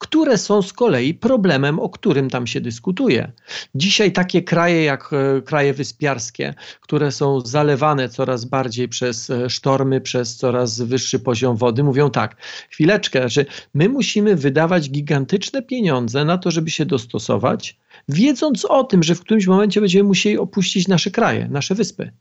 które 0.00 0.38
są 0.38 0.62
z 0.62 0.72
kolei 0.72 1.14
problemem, 1.14 1.78
o 1.78 1.88
którym 1.88 2.30
tam 2.30 2.46
się 2.46 2.60
dyskutuje. 2.60 3.32
Dzisiaj 3.74 4.12
takie 4.12 4.42
kraje 4.42 4.84
jak 4.84 5.10
e, 5.12 5.42
kraje 5.42 5.74
wyspiarskie, 5.74 6.54
które 6.80 7.12
są 7.12 7.40
zalewane 7.40 8.08
coraz 8.08 8.44
bardziej 8.44 8.88
przez 8.88 9.30
e, 9.30 9.50
sztormy, 9.50 10.00
przez 10.00 10.36
coraz 10.36 10.80
wyższy 10.80 11.18
poziom 11.18 11.56
wody, 11.56 11.84
mówią 11.84 12.10
tak: 12.10 12.36
chwileczkę, 12.70 13.28
że 13.28 13.44
my 13.74 13.88
musimy 13.88 14.36
wydawać 14.36 14.90
gigantyczne 14.90 15.62
pieniądze 15.62 16.24
na 16.24 16.38
to, 16.38 16.50
żeby 16.50 16.70
się 16.70 16.86
dostosować, 16.86 17.78
wiedząc 18.08 18.64
o 18.64 18.84
tym, 18.84 19.02
że 19.02 19.14
w 19.14 19.20
którymś 19.20 19.46
momencie 19.46 19.80
będziemy 19.80 20.04
musieli 20.04 20.38
opuścić 20.38 20.88
nasze 20.88 21.10
kraje, 21.10 21.48
nasze 21.48 21.74
wyspy. 21.74 22.12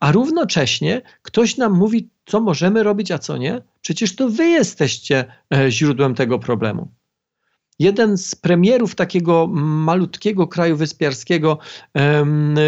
A 0.00 0.12
równocześnie 0.12 1.02
ktoś 1.22 1.56
nam 1.56 1.72
mówi, 1.72 2.10
co 2.26 2.40
możemy 2.40 2.82
robić, 2.82 3.10
a 3.10 3.18
co 3.18 3.36
nie. 3.36 3.62
Przecież 3.80 4.16
to 4.16 4.28
wy 4.28 4.46
jesteście 4.46 5.24
e, 5.54 5.70
źródłem 5.70 6.14
tego 6.14 6.38
problemu. 6.38 6.88
Jeden 7.78 8.18
z 8.18 8.34
premierów 8.34 8.94
takiego 8.94 9.46
malutkiego 9.54 10.46
kraju 10.46 10.76
wyspiarskiego 10.76 11.58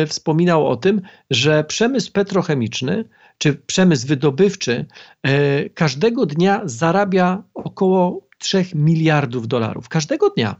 wspominał 0.06 0.66
o 0.66 0.76
tym, 0.76 1.00
że 1.30 1.64
przemysł 1.64 2.12
petrochemiczny 2.12 3.04
czy 3.38 3.54
przemysł 3.54 4.06
wydobywczy 4.06 4.86
e, 5.22 5.70
każdego 5.70 6.26
dnia 6.26 6.60
zarabia 6.64 7.42
około 7.54 8.28
3 8.38 8.64
miliardów 8.74 9.48
dolarów. 9.48 9.88
Każdego 9.88 10.30
dnia. 10.30 10.56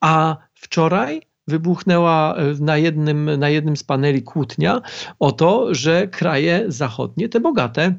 A 0.00 0.36
wczoraj 0.54 1.22
wybuchnęła 1.48 2.34
e, 2.36 2.54
na 2.60 2.76
jednym, 2.76 3.30
na 3.38 3.48
jednym 3.48 3.76
z 3.76 3.84
paneli 3.84 4.22
kłótnia 4.22 4.82
o 5.18 5.32
to, 5.32 5.74
że 5.74 6.08
kraje 6.08 6.64
zachodnie, 6.68 7.28
te 7.28 7.40
bogate, 7.40 7.94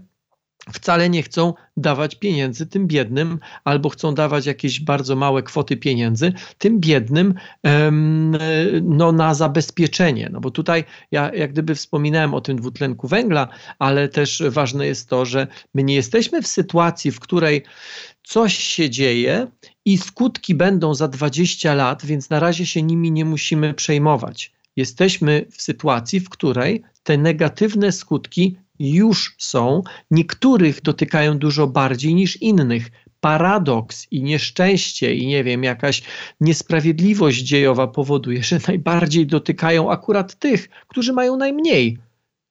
wcale 0.74 1.10
nie 1.10 1.24
chcą 1.24 1.54
dawać 1.78 2.16
pieniędzy 2.16 2.66
tym 2.66 2.88
biednym, 2.88 3.40
albo 3.64 3.90
chcą 3.90 4.16
dawać 4.16 4.46
jakieś 4.46 4.80
bardzo 4.80 5.16
małe 5.16 5.44
kwoty 5.44 5.78
pieniędzy 5.78 6.34
tym 6.58 6.80
biednym 6.80 7.34
no, 8.82 9.12
na 9.12 9.34
zabezpieczenie. 9.34 10.30
No 10.32 10.42
bo 10.42 10.52
tutaj 10.52 10.84
ja 11.12 11.34
jak 11.34 11.52
gdyby 11.52 11.76
wspominałem 11.76 12.34
o 12.34 12.42
tym 12.42 12.58
dwutlenku 12.58 13.08
węgla, 13.08 13.48
ale 13.80 14.10
też 14.10 14.44
ważne 14.50 14.88
jest 14.88 15.10
to, 15.10 15.26
że 15.26 15.48
my 15.74 15.84
nie 15.84 15.96
jesteśmy 15.96 16.42
w 16.42 16.48
sytuacji, 16.48 17.12
w 17.12 17.20
której 17.20 17.64
coś 18.24 18.58
się 18.58 18.90
dzieje 18.90 19.48
i 19.86 19.98
skutki 19.98 20.56
będą 20.56 20.94
za 20.94 21.08
20 21.08 21.74
lat, 21.74 22.06
więc 22.06 22.30
na 22.30 22.40
razie 22.40 22.66
się 22.66 22.84
nimi 22.84 23.12
nie 23.12 23.26
musimy 23.26 23.74
przejmować. 23.74 24.52
Jesteśmy 24.76 25.46
w 25.52 25.62
sytuacji, 25.62 26.20
w 26.20 26.30
której 26.30 26.84
te 27.04 27.18
negatywne 27.18 27.92
skutki 27.92 28.58
już 28.80 29.36
są, 29.38 29.82
niektórych 30.12 30.82
dotykają 30.82 31.38
dużo 31.38 31.68
bardziej 31.68 32.16
niż 32.16 32.42
innych. 32.42 32.92
Paradoks 33.20 34.08
i 34.12 34.24
nieszczęście, 34.24 35.16
i 35.16 35.28
nie 35.28 35.44
wiem, 35.44 35.64
jakaś 35.64 36.04
niesprawiedliwość 36.40 37.42
dziejowa 37.42 37.88
powoduje, 37.88 38.44
że 38.44 38.60
najbardziej 38.68 39.28
dotykają 39.28 39.92
akurat 39.92 40.36
tych, 40.36 40.70
którzy 40.88 41.14
mają 41.14 41.38
najmniej. 41.38 41.98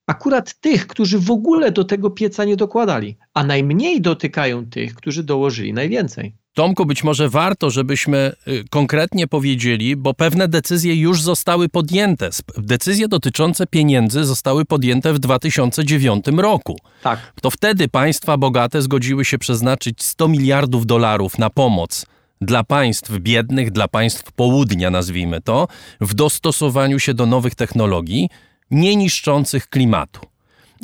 Akurat 0.07 0.61
tych, 0.61 0.87
którzy 0.87 1.19
w 1.19 1.31
ogóle 1.31 1.73
do 1.73 1.85
tego 1.85 2.11
pieca 2.11 2.45
nie 2.45 2.57
dokładali, 2.57 3.17
a 3.35 3.45
najmniej 3.45 4.01
dotykają 4.01 4.67
tych, 4.67 4.95
którzy 4.95 5.23
dołożyli 5.23 5.73
najwięcej. 5.73 6.35
Tomku, 6.55 6.87
być 6.87 7.05
może 7.05 7.29
warto, 7.29 7.71
żebyśmy 7.71 8.33
y, 8.49 8.65
konkretnie 8.71 9.27
powiedzieli, 9.27 9.97
bo 9.97 10.15
pewne 10.15 10.49
decyzje 10.49 10.95
już 10.95 11.23
zostały 11.23 11.69
podjęte. 11.69 12.31
Decyzje 12.59 13.09
dotyczące 13.09 13.67
pieniędzy 13.67 14.25
zostały 14.25 14.65
podjęte 14.65 15.13
w 15.13 15.19
2009 15.19 16.25
roku. 16.37 16.79
Tak. 17.03 17.33
To 17.43 17.51
wtedy 17.51 17.89
państwa 17.89 18.37
bogate 18.37 18.83
zgodziły 18.83 19.25
się 19.25 19.39
przeznaczyć 19.39 20.03
100 20.03 20.29
miliardów 20.29 20.87
dolarów 20.87 21.39
na 21.39 21.51
pomoc 21.51 22.07
dla 22.41 22.65
państw 22.65 23.19
biednych, 23.19 23.71
dla 23.71 23.89
państw 23.89 24.33
południa, 24.33 24.91
nazwijmy 24.91 25.41
to, 25.41 25.69
w 26.01 26.15
dostosowaniu 26.15 26.99
się 26.99 27.15
do 27.15 27.27
nowych 27.27 27.55
technologii, 27.55 28.29
nie 28.71 28.97
niszczących 28.97 29.69
klimatu. 29.69 30.21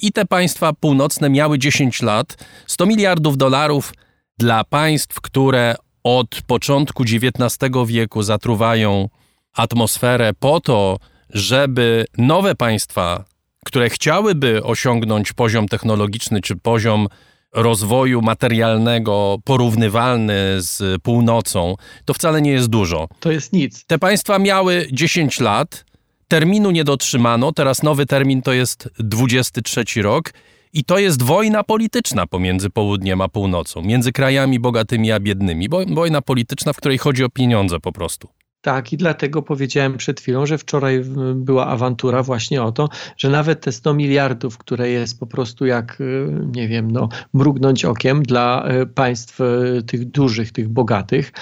I 0.02 0.12
te 0.12 0.26
państwa 0.26 0.72
północne 0.72 1.30
miały 1.30 1.58
10 1.58 2.02
lat, 2.02 2.36
100 2.66 2.86
miliardów 2.86 3.36
dolarów 3.36 3.92
dla 4.40 4.64
państw, 4.64 5.20
które 5.20 5.74
od 6.04 6.42
początku 6.46 7.02
XIX 7.02 7.70
wieku 7.86 8.22
zatruwają 8.22 9.08
atmosferę 9.54 10.30
po 10.38 10.60
to, 10.60 10.98
żeby 11.30 12.04
nowe 12.18 12.54
państwa, 12.54 13.24
które 13.64 13.90
chciałyby 13.90 14.62
osiągnąć 14.62 15.32
poziom 15.32 15.68
technologiczny 15.68 16.40
czy 16.40 16.56
poziom 16.56 17.08
rozwoju 17.54 18.22
materialnego 18.22 19.38
porównywalny 19.44 20.36
z 20.58 21.02
północą, 21.02 21.74
to 22.04 22.14
wcale 22.14 22.42
nie 22.42 22.52
jest 22.52 22.68
dużo. 22.68 23.08
To 23.20 23.32
jest 23.32 23.52
nic. 23.52 23.84
Te 23.84 23.98
państwa 23.98 24.38
miały 24.38 24.86
10 24.92 25.40
lat, 25.40 25.84
terminu 26.28 26.70
nie 26.70 26.84
dotrzymano, 26.84 27.52
teraz 27.52 27.82
nowy 27.82 28.06
termin 28.06 28.42
to 28.42 28.52
jest 28.52 28.88
23 28.98 30.02
rok 30.02 30.32
i 30.72 30.84
to 30.84 30.98
jest 30.98 31.22
wojna 31.22 31.64
polityczna 31.64 32.26
pomiędzy 32.26 32.70
południem 32.70 33.20
a 33.20 33.28
północą, 33.28 33.82
między 33.82 34.12
krajami 34.12 34.60
bogatymi 34.60 35.12
a 35.12 35.20
biednymi. 35.20 35.68
Wojna 35.88 36.22
polityczna, 36.22 36.72
w 36.72 36.76
której 36.76 36.98
chodzi 36.98 37.24
o 37.24 37.30
pieniądze 37.30 37.80
po 37.80 37.92
prostu. 37.92 38.28
Tak, 38.62 38.92
i 38.92 38.96
dlatego 38.96 39.42
powiedziałem 39.42 39.96
przed 39.96 40.20
chwilą, 40.20 40.46
że 40.46 40.58
wczoraj 40.58 41.04
była 41.34 41.66
awantura 41.66 42.22
właśnie 42.22 42.62
o 42.62 42.72
to, 42.72 42.88
że 43.16 43.30
nawet 43.30 43.60
te 43.60 43.72
100 43.72 43.94
miliardów, 43.94 44.58
które 44.58 44.90
jest 44.90 45.20
po 45.20 45.26
prostu 45.26 45.66
jak, 45.66 46.00
y, 46.00 46.26
nie 46.56 46.68
wiem, 46.68 46.90
no, 46.90 47.08
mrugnąć 47.32 47.84
okiem 47.84 48.22
dla 48.22 48.68
y, 48.82 48.86
państw 48.86 49.40
y, 49.40 49.82
tych 49.86 50.04
dużych, 50.04 50.52
tych 50.52 50.68
bogatych, 50.68 51.32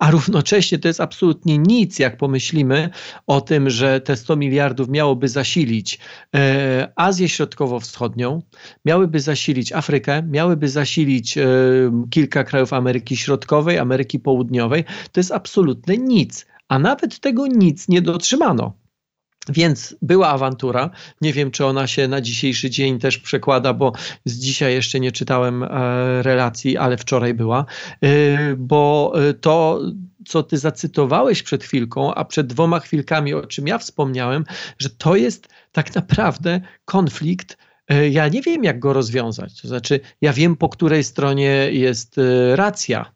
a 0.00 0.10
równocześnie 0.10 0.78
to 0.78 0.88
jest 0.88 1.00
absolutnie 1.00 1.58
nic, 1.58 1.98
jak 1.98 2.16
pomyślimy 2.16 2.90
o 3.26 3.40
tym, 3.40 3.70
że 3.70 4.00
te 4.00 4.16
100 4.16 4.36
miliardów 4.36 4.88
miałoby 4.88 5.28
zasilić 5.28 5.98
e, 6.34 6.92
Azję 6.96 7.28
Środkowo-Wschodnią, 7.28 8.42
miałyby 8.84 9.20
zasilić 9.20 9.72
Afrykę, 9.72 10.22
miałyby 10.22 10.68
zasilić 10.68 11.38
e, 11.38 11.46
kilka 12.10 12.44
krajów 12.44 12.72
Ameryki 12.72 13.16
Środkowej, 13.16 13.78
Ameryki 13.78 14.18
Południowej, 14.18 14.84
to 15.12 15.20
jest 15.20 15.32
absolutne 15.32 15.96
nic, 16.10 16.46
a 16.68 16.78
nawet 16.78 17.20
tego 17.20 17.46
nic 17.46 17.88
nie 17.88 18.02
dotrzymano. 18.02 18.80
Więc 19.48 19.96
była 20.02 20.28
awantura. 20.28 20.90
Nie 21.20 21.32
wiem, 21.32 21.50
czy 21.50 21.66
ona 21.66 21.86
się 21.86 22.08
na 22.08 22.20
dzisiejszy 22.20 22.70
dzień 22.70 22.98
też 22.98 23.18
przekłada, 23.18 23.74
bo 23.74 23.92
z 24.24 24.38
dzisiaj 24.38 24.74
jeszcze 24.74 25.00
nie 25.00 25.12
czytałem 25.12 25.62
e, 25.62 25.68
relacji, 26.22 26.76
ale 26.76 26.96
wczoraj 26.96 27.34
była. 27.34 27.66
E, 28.02 28.56
bo 28.56 29.12
e, 29.14 29.34
to, 29.34 29.80
co 30.26 30.42
ty 30.42 30.58
zacytowałeś 30.58 31.42
przed 31.42 31.64
chwilką, 31.64 32.14
a 32.14 32.24
przed 32.24 32.46
dwoma 32.46 32.80
chwilkami, 32.80 33.34
o 33.34 33.46
czym 33.46 33.66
ja 33.66 33.78
wspomniałem, 33.78 34.44
że 34.78 34.90
to 34.90 35.16
jest 35.16 35.48
tak 35.72 35.94
naprawdę 35.94 36.60
konflikt. 36.84 37.56
Ja 38.10 38.28
nie 38.28 38.42
wiem, 38.42 38.64
jak 38.64 38.78
go 38.78 38.92
rozwiązać. 38.92 39.62
To 39.62 39.68
znaczy, 39.68 40.00
ja 40.20 40.32
wiem, 40.32 40.56
po 40.56 40.68
której 40.68 41.04
stronie 41.04 41.68
jest 41.72 42.16
racja 42.54 43.12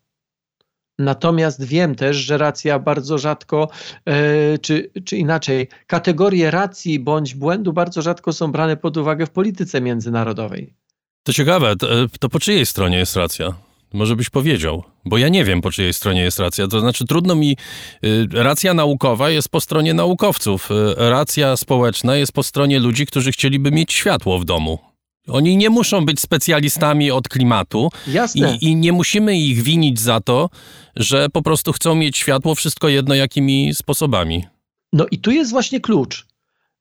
Natomiast 0.99 1.65
wiem 1.65 1.95
też, 1.95 2.17
że 2.17 2.39
racja 2.39 2.79
bardzo 2.79 3.19
rzadko, 3.19 3.69
e, 4.07 4.59
czy, 4.59 4.91
czy 5.05 5.17
inaczej, 5.17 5.69
kategorie 5.87 6.51
racji 6.51 6.99
bądź 6.99 7.35
błędu 7.35 7.73
bardzo 7.73 8.03
rzadko 8.03 8.33
są 8.33 8.53
brane 8.53 8.77
pod 8.77 8.97
uwagę 8.97 9.27
w 9.27 9.31
polityce 9.31 9.81
międzynarodowej. 9.81 10.75
To 11.23 11.33
ciekawe, 11.33 11.77
to, 11.77 12.03
e, 12.03 12.07
to 12.21 12.29
po 12.29 12.41
czyjej 12.41 12.67
stronie 12.67 12.97
jest 12.99 13.17
racja? 13.17 13.55
Może 13.93 14.17
byś 14.17 14.31
powiedział, 14.31 14.83
bo 15.05 15.19
ja 15.19 15.29
nie 15.29 15.45
wiem, 15.45 15.61
po 15.61 15.71
czyjej 15.71 15.93
stronie 15.93 16.21
jest 16.21 16.39
racja. 16.39 16.69
To 16.69 16.81
znaczy, 16.81 17.07
trudno 17.07 17.35
mi. 17.35 17.57
Y, 18.05 18.29
racja 18.33 18.75
naukowa 18.75 19.31
jest 19.31 19.49
po 19.49 19.61
stronie 19.61 19.95
naukowców, 19.95 20.69
racja 20.97 21.57
społeczna 21.57 22.17
jest 22.17 22.33
po 22.33 22.43
stronie 22.43 22.79
ludzi, 22.79 23.07
którzy 23.07 23.33
chcieliby 23.33 23.71
mieć 23.71 23.93
światło 23.93 24.39
w 24.39 24.45
domu. 24.45 24.94
Oni 25.29 25.57
nie 25.57 25.71
muszą 25.71 26.07
być 26.07 26.21
specjalistami 26.21 27.11
od 27.11 27.29
klimatu 27.29 27.91
Jasne. 28.07 28.57
I, 28.61 28.65
i 28.65 28.77
nie 28.77 28.93
musimy 28.93 29.39
ich 29.39 29.63
winić 29.63 30.01
za 30.01 30.21
to, 30.21 30.51
że 30.97 31.29
po 31.29 31.43
prostu 31.43 31.73
chcą 31.73 31.95
mieć 31.95 32.19
światło, 32.19 32.55
wszystko 32.55 32.89
jedno 32.89 33.15
jakimi 33.15 33.75
sposobami. 33.75 34.45
No 34.93 35.07
i 35.11 35.19
tu 35.19 35.31
jest 35.31 35.51
właśnie 35.51 35.81
klucz, 35.81 36.27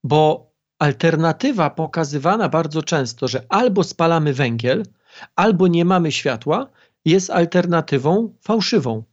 bo 0.04 0.52
alternatywa 0.80 1.70
pokazywana 1.70 2.50
bardzo 2.50 2.84
często, 2.84 3.28
że 3.28 3.44
albo 3.50 3.84
spalamy 3.84 4.34
węgiel, 4.34 4.84
albo 5.36 5.68
nie 5.68 5.86
mamy 5.86 6.12
światła, 6.12 6.70
jest 7.06 7.30
alternatywą 7.30 8.34
fałszywą. 8.42 9.04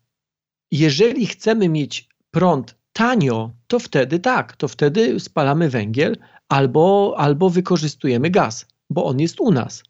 Jeżeli 0.71 1.27
chcemy 1.27 1.69
mieć 1.69 2.09
prąd 2.31 2.75
tanio, 2.93 3.51
to 3.67 3.79
wtedy 3.79 4.19
tak, 4.19 4.57
to 4.57 4.69
wtedy 4.69 5.21
spalamy 5.21 5.69
węgiel 5.69 6.17
albo, 6.49 7.15
albo 7.19 7.51
wykorzystujemy 7.51 8.31
gaz. 8.31 8.67
Bo 8.91 9.05
on 9.05 9.21
jest 9.21 9.41
u 9.41 9.51
nas. 9.51 9.83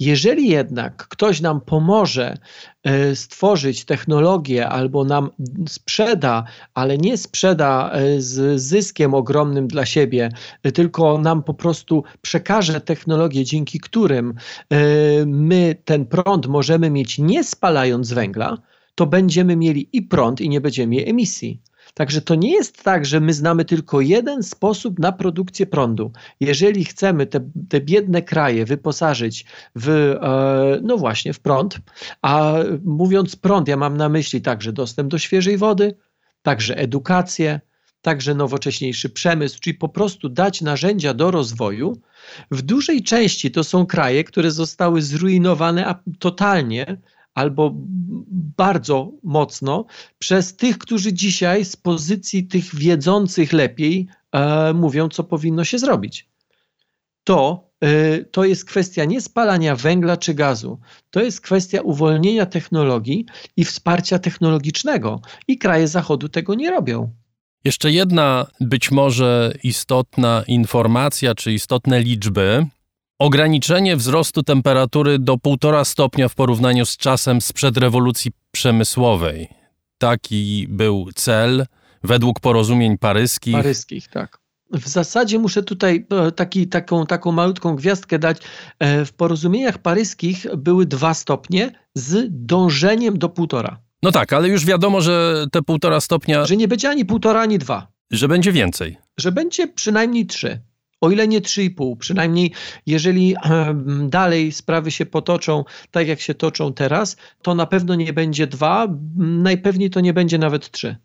Jeżeli 0.00 0.48
jednak 0.48 1.08
ktoś 1.08 1.40
nam 1.40 1.60
pomoże 1.60 2.38
e, 2.82 3.16
stworzyć 3.16 3.84
technologię 3.84 4.68
albo 4.68 5.04
nam 5.04 5.30
sprzeda, 5.68 6.44
ale 6.74 6.98
nie 6.98 7.16
sprzeda 7.16 7.90
e, 7.92 8.20
z 8.20 8.60
zyskiem 8.60 9.14
ogromnym 9.14 9.68
dla 9.68 9.86
siebie, 9.86 10.30
e, 10.62 10.72
tylko 10.72 11.18
nam 11.18 11.42
po 11.42 11.54
prostu 11.54 12.04
przekaże 12.22 12.80
technologię, 12.80 13.44
dzięki 13.44 13.80
którym 13.80 14.34
my 15.26 15.76
ten 15.84 16.06
prąd 16.06 16.46
możemy 16.46 16.90
mieć 16.90 17.18
nie 17.18 17.44
spalając 17.44 18.12
węgla, 18.12 18.58
to 18.94 19.06
będziemy 19.06 19.56
mieli 19.56 19.88
i 19.92 20.02
prąd 20.02 20.40
i 20.40 20.48
nie 20.48 20.60
będziemy 20.60 20.86
mieli 20.86 21.10
emisji. 21.10 21.60
Także 21.96 22.20
to 22.20 22.34
nie 22.34 22.52
jest 22.52 22.82
tak, 22.82 23.06
że 23.06 23.20
my 23.20 23.32
znamy 23.32 23.64
tylko 23.64 24.00
jeden 24.00 24.42
sposób 24.42 24.98
na 24.98 25.12
produkcję 25.12 25.66
prądu. 25.66 26.12
Jeżeli 26.40 26.84
chcemy 26.84 27.26
te, 27.26 27.50
te 27.68 27.80
biedne 27.80 28.22
kraje 28.22 28.64
wyposażyć 28.64 29.44
w, 29.74 29.88
e, 29.88 30.80
no 30.82 30.96
właśnie, 30.96 31.32
w 31.32 31.40
prąd, 31.40 31.78
a 32.22 32.54
mówiąc 32.84 33.36
prąd, 33.36 33.68
ja 33.68 33.76
mam 33.76 33.96
na 33.96 34.08
myśli 34.08 34.42
także 34.42 34.72
dostęp 34.72 35.10
do 35.10 35.18
świeżej 35.18 35.56
wody, 35.56 35.94
także 36.42 36.78
edukację, 36.78 37.60
także 38.02 38.34
nowocześniejszy 38.34 39.10
przemysł, 39.10 39.60
czyli 39.60 39.74
po 39.74 39.88
prostu 39.88 40.28
dać 40.28 40.60
narzędzia 40.60 41.14
do 41.14 41.30
rozwoju. 41.30 42.00
W 42.50 42.62
dużej 42.62 43.02
części 43.02 43.50
to 43.50 43.64
są 43.64 43.86
kraje, 43.86 44.24
które 44.24 44.50
zostały 44.50 45.02
zrujnowane 45.02 45.94
totalnie 46.18 46.96
albo 47.36 47.72
bardzo 48.56 49.12
mocno 49.22 49.84
przez 50.18 50.56
tych, 50.56 50.78
którzy 50.78 51.12
dzisiaj 51.12 51.64
z 51.64 51.76
pozycji 51.76 52.46
tych 52.46 52.74
wiedzących 52.74 53.52
lepiej 53.52 54.06
e, 54.32 54.72
mówią, 54.72 55.08
co 55.08 55.24
powinno 55.24 55.64
się 55.64 55.78
zrobić. 55.78 56.28
To, 57.24 57.70
e, 57.80 58.24
to 58.24 58.44
jest 58.44 58.64
kwestia 58.64 59.04
nie 59.04 59.20
spalania 59.20 59.76
węgla 59.76 60.16
czy 60.16 60.34
gazu, 60.34 60.80
to 61.10 61.22
jest 61.22 61.40
kwestia 61.40 61.80
uwolnienia 61.80 62.46
technologii 62.46 63.26
i 63.56 63.64
wsparcia 63.64 64.18
technologicznego. 64.18 65.20
I 65.48 65.58
kraje 65.58 65.88
Zachodu 65.88 66.28
tego 66.28 66.54
nie 66.54 66.70
robią. 66.70 67.10
Jeszcze 67.64 67.90
jedna 67.92 68.46
być 68.60 68.90
może 68.90 69.52
istotna 69.62 70.44
informacja 70.48 71.34
czy 71.34 71.52
istotne 71.52 72.00
liczby, 72.00 72.66
ograniczenie 73.18 73.96
wzrostu 73.96 74.42
temperatury 74.42 75.18
do 75.18 75.34
1,5 75.34 75.84
stopnia 75.84 76.28
w 76.28 76.34
porównaniu 76.34 76.86
z 76.86 76.96
czasem 76.96 77.40
sprzed 77.40 77.76
rewolucji 77.76 78.32
przemysłowej. 78.50 79.48
Taki 79.98 80.66
był 80.68 81.08
cel 81.14 81.66
według 82.02 82.40
porozumień 82.40 82.98
paryskich. 82.98 83.54
Paryskich, 83.54 84.08
tak. 84.08 84.38
W 84.72 84.88
zasadzie 84.88 85.38
muszę 85.38 85.62
tutaj 85.62 86.06
e, 86.10 86.32
taki, 86.32 86.68
taką, 86.68 87.06
taką 87.06 87.32
malutką 87.32 87.76
gwiazdkę 87.76 88.18
dać. 88.18 88.38
E, 88.78 89.04
w 89.04 89.12
porozumieniach 89.12 89.78
paryskich 89.78 90.46
były 90.56 90.86
dwa 90.86 91.14
stopnie 91.14 91.72
z 91.94 92.26
dążeniem 92.30 93.18
do 93.18 93.28
półtora. 93.28 93.80
No 94.02 94.12
tak, 94.12 94.32
ale 94.32 94.48
już 94.48 94.64
wiadomo, 94.64 95.00
że 95.00 95.46
te 95.52 95.62
półtora 95.62 96.00
stopnia. 96.00 96.46
Że 96.46 96.56
nie 96.56 96.68
będzie 96.68 96.90
ani 96.90 97.04
półtora, 97.04 97.40
ani 97.40 97.58
dwa. 97.58 97.86
Że 98.10 98.28
będzie 98.28 98.52
więcej. 98.52 98.96
Że 99.18 99.32
będzie 99.32 99.68
przynajmniej 99.68 100.26
trzy 100.26 100.60
o 101.00 101.10
ile 101.10 101.28
nie 101.28 101.40
3,5. 101.40 101.96
Przynajmniej 101.96 102.52
jeżeli 102.86 103.34
dalej 104.08 104.52
sprawy 104.52 104.90
się 104.90 105.06
potoczą 105.06 105.64
tak, 105.90 106.08
jak 106.08 106.20
się 106.20 106.34
toczą 106.34 106.72
teraz, 106.72 107.16
to 107.42 107.54
na 107.54 107.66
pewno 107.66 107.94
nie 107.94 108.12
będzie 108.12 108.46
2, 108.46 108.86
najpewniej 109.16 109.90
to 109.90 110.00
nie 110.00 110.12
będzie 110.12 110.38
nawet 110.38 110.70
3. 110.70 110.96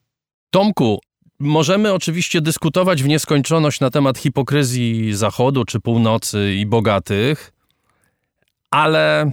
Tomku, 0.49 0.99
możemy 1.39 1.93
oczywiście 1.93 2.41
dyskutować 2.41 3.03
w 3.03 3.07
nieskończoność 3.07 3.79
na 3.79 3.89
temat 3.89 4.17
hipokryzji 4.17 5.13
Zachodu 5.13 5.65
czy 5.65 5.79
północy 5.79 6.55
i 6.55 6.65
bogatych, 6.65 7.53
ale 8.71 9.31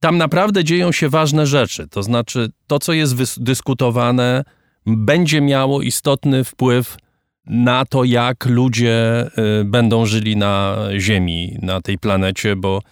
tam 0.00 0.18
naprawdę 0.18 0.64
dzieją 0.64 0.92
się 0.92 1.08
ważne 1.08 1.46
rzeczy. 1.46 1.88
To 1.88 2.02
znaczy, 2.02 2.50
to, 2.66 2.78
co 2.78 2.92
jest 2.92 3.42
dyskutowane, 3.42 4.44
będzie 4.86 5.40
miało 5.40 5.82
istotny 5.82 6.44
wpływ 6.44 6.96
na 7.48 7.84
to, 7.84 8.04
jak 8.04 8.46
ludzie 8.46 9.26
y, 9.60 9.64
będą 9.64 10.06
żyli 10.06 10.36
na 10.36 10.76
Ziemi, 10.98 11.58
na 11.62 11.80
tej 11.80 11.98
planecie, 11.98 12.56
bo 12.56 12.82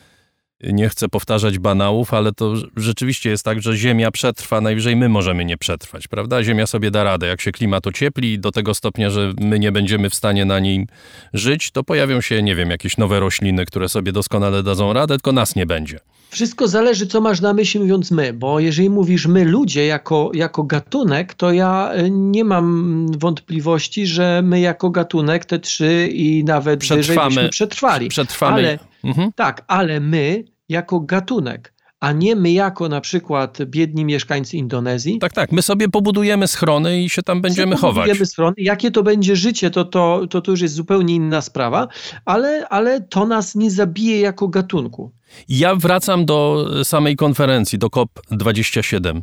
nie 0.62 0.88
chcę 0.88 1.08
powtarzać 1.08 1.58
banałów, 1.58 2.14
ale 2.14 2.32
to 2.32 2.54
rzeczywiście 2.76 3.30
jest 3.30 3.44
tak, 3.44 3.62
że 3.62 3.76
Ziemia 3.76 4.10
przetrwa, 4.10 4.60
najwyżej 4.60 4.96
my 4.96 5.08
możemy 5.08 5.44
nie 5.44 5.56
przetrwać, 5.56 6.08
prawda? 6.08 6.42
Ziemia 6.42 6.66
sobie 6.66 6.90
da 6.90 7.04
radę. 7.04 7.26
Jak 7.26 7.40
się 7.40 7.52
klimat 7.52 7.86
ociepli 7.86 8.38
do 8.38 8.52
tego 8.52 8.74
stopnia, 8.74 9.10
że 9.10 9.32
my 9.40 9.58
nie 9.58 9.72
będziemy 9.72 10.10
w 10.10 10.14
stanie 10.14 10.44
na 10.44 10.58
niej 10.60 10.86
żyć, 11.32 11.70
to 11.70 11.84
pojawią 11.84 12.20
się, 12.20 12.42
nie 12.42 12.54
wiem, 12.54 12.70
jakieś 12.70 12.96
nowe 12.96 13.20
rośliny, 13.20 13.66
które 13.66 13.88
sobie 13.88 14.12
doskonale 14.12 14.62
dadzą 14.62 14.92
radę, 14.92 15.14
tylko 15.14 15.32
nas 15.32 15.56
nie 15.56 15.66
będzie. 15.66 15.98
Wszystko 16.30 16.68
zależy, 16.68 17.06
co 17.06 17.20
masz 17.20 17.40
na 17.40 17.52
myśli 17.52 17.80
mówiąc 17.80 18.10
my, 18.10 18.32
bo 18.32 18.60
jeżeli 18.60 18.90
mówisz 18.90 19.26
my 19.26 19.44
ludzie 19.44 19.86
jako, 19.86 20.30
jako 20.34 20.62
gatunek, 20.62 21.34
to 21.34 21.52
ja 21.52 21.92
y, 21.98 22.10
nie 22.10 22.44
mam 22.44 23.06
wątpliwości, 23.18 24.06
że 24.06 24.42
my 24.44 24.60
jako 24.60 24.90
gatunek 24.90 25.44
te 25.44 25.58
trzy 25.58 26.08
i 26.12 26.44
nawet 26.44 26.80
Przetrwamy. 26.80 27.28
wyżej 27.28 27.50
przetrwali. 27.50 28.08
Przetrwamy. 28.08 28.54
Ale, 28.54 28.78
mhm. 29.04 29.32
Tak, 29.32 29.64
ale 29.66 30.00
my 30.00 30.44
jako 30.68 31.00
gatunek, 31.00 31.72
a 32.06 32.12
nie 32.12 32.36
my 32.36 32.52
jako 32.52 32.88
na 32.88 33.00
przykład 33.00 33.58
biedni 33.64 34.04
mieszkańcy 34.04 34.56
Indonezji. 34.56 35.18
Tak, 35.18 35.32
tak. 35.32 35.52
My 35.52 35.62
sobie 35.62 35.88
pobudujemy 35.88 36.48
schrony 36.48 37.02
i 37.02 37.10
się 37.10 37.22
tam 37.22 37.40
będziemy 37.40 37.76
chować. 37.76 37.94
Pobudujemy 37.94 38.26
schrony. 38.26 38.54
Jakie 38.58 38.90
to 38.90 39.02
będzie 39.02 39.36
życie, 39.36 39.70
to, 39.70 39.84
to, 39.84 40.26
to, 40.30 40.40
to 40.40 40.50
już 40.50 40.60
jest 40.60 40.74
zupełnie 40.74 41.14
inna 41.14 41.40
sprawa, 41.40 41.88
ale, 42.24 42.68
ale 42.68 43.00
to 43.00 43.26
nas 43.26 43.54
nie 43.54 43.70
zabije 43.70 44.20
jako 44.20 44.48
gatunku. 44.48 45.12
Ja 45.48 45.74
wracam 45.74 46.24
do 46.24 46.68
samej 46.84 47.16
konferencji, 47.16 47.78
do 47.78 47.86
COP27. 47.86 49.22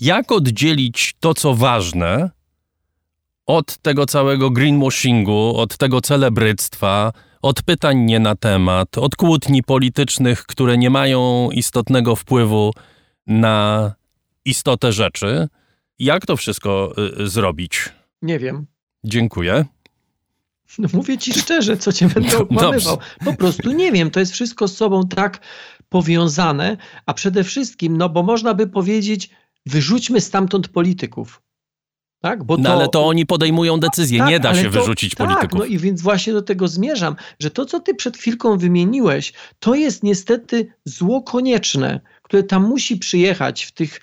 Jak 0.00 0.32
oddzielić 0.32 1.14
to, 1.20 1.34
co 1.34 1.54
ważne, 1.54 2.30
od 3.46 3.76
tego 3.76 4.06
całego 4.06 4.50
greenwashingu, 4.50 5.56
od 5.56 5.76
tego 5.76 6.00
celebryctwa, 6.00 7.12
od 7.46 7.62
pytań 7.62 7.98
nie 7.98 8.20
na 8.20 8.36
temat, 8.36 8.98
od 8.98 9.16
kłótni 9.16 9.62
politycznych, 9.62 10.42
które 10.42 10.78
nie 10.78 10.90
mają 10.90 11.50
istotnego 11.50 12.16
wpływu 12.16 12.72
na 13.26 13.94
istotę 14.44 14.92
rzeczy. 14.92 15.48
Jak 15.98 16.26
to 16.26 16.36
wszystko 16.36 16.94
y, 17.20 17.28
zrobić? 17.28 17.88
Nie 18.22 18.38
wiem. 18.38 18.66
Dziękuję. 19.04 19.64
No 20.78 20.88
mówię 20.92 21.18
ci 21.18 21.32
szczerze, 21.32 21.76
co 21.76 21.92
cię 21.92 22.08
będę 22.08 22.38
okłamywał. 22.38 22.98
Po 23.24 23.34
prostu 23.34 23.72
nie 23.72 23.92
wiem, 23.92 24.10
to 24.10 24.20
jest 24.20 24.32
wszystko 24.32 24.68
z 24.68 24.76
sobą 24.76 25.08
tak 25.08 25.40
powiązane, 25.88 26.76
a 27.06 27.14
przede 27.14 27.44
wszystkim, 27.44 27.96
no 27.96 28.08
bo 28.08 28.22
można 28.22 28.54
by 28.54 28.66
powiedzieć, 28.66 29.30
wyrzućmy 29.66 30.20
stamtąd 30.20 30.68
polityków. 30.68 31.42
Tak? 32.20 32.44
Bo 32.44 32.56
no, 32.56 32.62
to, 32.62 32.68
no 32.68 32.74
ale 32.74 32.88
to 32.88 33.06
oni 33.06 33.26
podejmują 33.26 33.80
decyzję, 33.80 34.18
tak, 34.18 34.28
nie 34.28 34.40
da 34.40 34.54
się 34.54 34.64
to, 34.64 34.70
wyrzucić 34.70 35.14
tak, 35.14 35.28
polityków. 35.28 35.58
No 35.58 35.64
i 35.64 35.78
więc 35.78 36.02
właśnie 36.02 36.32
do 36.32 36.42
tego 36.42 36.68
zmierzam, 36.68 37.16
że 37.40 37.50
to, 37.50 37.64
co 37.64 37.80
ty 37.80 37.94
przed 37.94 38.16
chwilką 38.16 38.58
wymieniłeś, 38.58 39.32
to 39.58 39.74
jest 39.74 40.02
niestety 40.02 40.72
zło 40.84 41.22
konieczne, 41.22 42.00
które 42.22 42.42
tam 42.42 42.62
musi 42.62 42.96
przyjechać 42.96 43.64
w 43.64 43.72
tych 43.72 44.00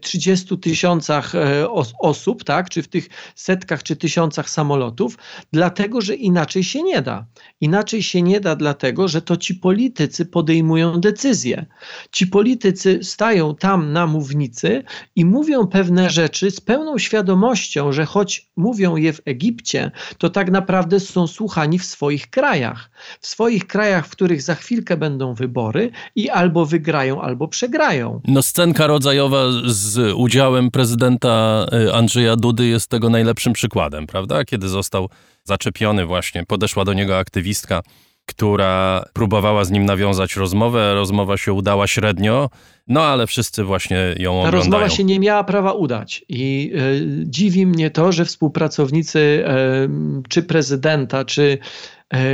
30 0.00 0.58
tysiącach 0.58 1.34
e, 1.34 1.70
osób, 1.98 2.44
tak, 2.44 2.70
czy 2.70 2.82
w 2.82 2.88
tych 2.88 3.08
setkach 3.34 3.82
czy 3.82 3.96
tysiącach 3.96 4.50
samolotów, 4.50 5.18
dlatego 5.52 6.00
że 6.00 6.14
inaczej 6.14 6.64
się 6.64 6.82
nie 6.82 7.02
da. 7.02 7.26
Inaczej 7.60 8.02
się 8.02 8.22
nie 8.22 8.40
da, 8.40 8.56
dlatego 8.56 9.08
że 9.08 9.22
to 9.22 9.36
ci 9.36 9.54
politycy 9.54 10.26
podejmują 10.26 11.00
decyzje. 11.00 11.66
Ci 12.12 12.26
politycy 12.26 12.98
stają 13.02 13.54
tam 13.54 13.92
na 13.92 14.06
mównicy 14.06 14.84
i 15.16 15.24
mówią 15.24 15.66
pewne 15.66 16.10
rzeczy 16.10 16.50
z 16.50 16.60
pełną 16.60 16.98
świadomością, 16.98 17.92
że 17.92 18.04
choć 18.04 18.50
mówią 18.56 18.96
je 18.96 19.12
w 19.12 19.20
Egipcie, 19.24 19.90
to 20.18 20.30
tak 20.30 20.50
naprawdę 20.50 21.00
są 21.00 21.26
słuchani 21.26 21.78
w 21.78 21.84
swoich 21.84 22.30
krajach. 22.30 22.90
W 23.20 23.26
swoich 23.26 23.66
krajach, 23.66 24.06
w 24.06 24.10
których 24.10 24.42
za 24.42 24.54
chwilkę 24.54 24.96
będą 24.96 25.34
wybory 25.34 25.90
i 26.16 26.30
albo 26.30 26.66
wygrają, 26.66 27.22
albo 27.22 27.48
przegrają. 27.48 28.20
No 28.28 28.42
scenka 28.42 28.86
rodzajowa 28.86 29.31
z 29.64 30.12
udziałem 30.16 30.70
prezydenta 30.70 31.66
y, 31.88 31.94
Andrzeja 31.94 32.36
Dudy 32.36 32.66
jest 32.66 32.90
tego 32.90 33.10
najlepszym 33.10 33.52
przykładem, 33.52 34.06
prawda? 34.06 34.44
Kiedy 34.44 34.68
został 34.68 35.08
zaczepiony 35.44 36.06
właśnie, 36.06 36.44
podeszła 36.46 36.84
do 36.84 36.92
niego 36.92 37.18
aktywistka, 37.18 37.82
która 38.26 39.04
próbowała 39.12 39.64
z 39.64 39.70
nim 39.70 39.84
nawiązać 39.84 40.36
rozmowę. 40.36 40.94
Rozmowa 40.94 41.36
się 41.36 41.52
udała 41.52 41.86
średnio, 41.86 42.50
no 42.88 43.02
ale 43.02 43.26
wszyscy 43.26 43.64
właśnie 43.64 43.96
ją 44.18 44.30
oglądają. 44.30 44.52
Ta 44.52 44.56
rozmowa 44.56 44.88
się 44.88 45.04
nie 45.04 45.20
miała 45.20 45.44
prawa 45.44 45.72
udać 45.72 46.24
i 46.28 46.72
y, 46.74 47.24
dziwi 47.26 47.66
mnie 47.66 47.90
to, 47.90 48.12
że 48.12 48.24
współpracownicy 48.24 49.18
y, 49.18 50.28
czy 50.28 50.42
prezydenta, 50.42 51.24
czy 51.24 51.58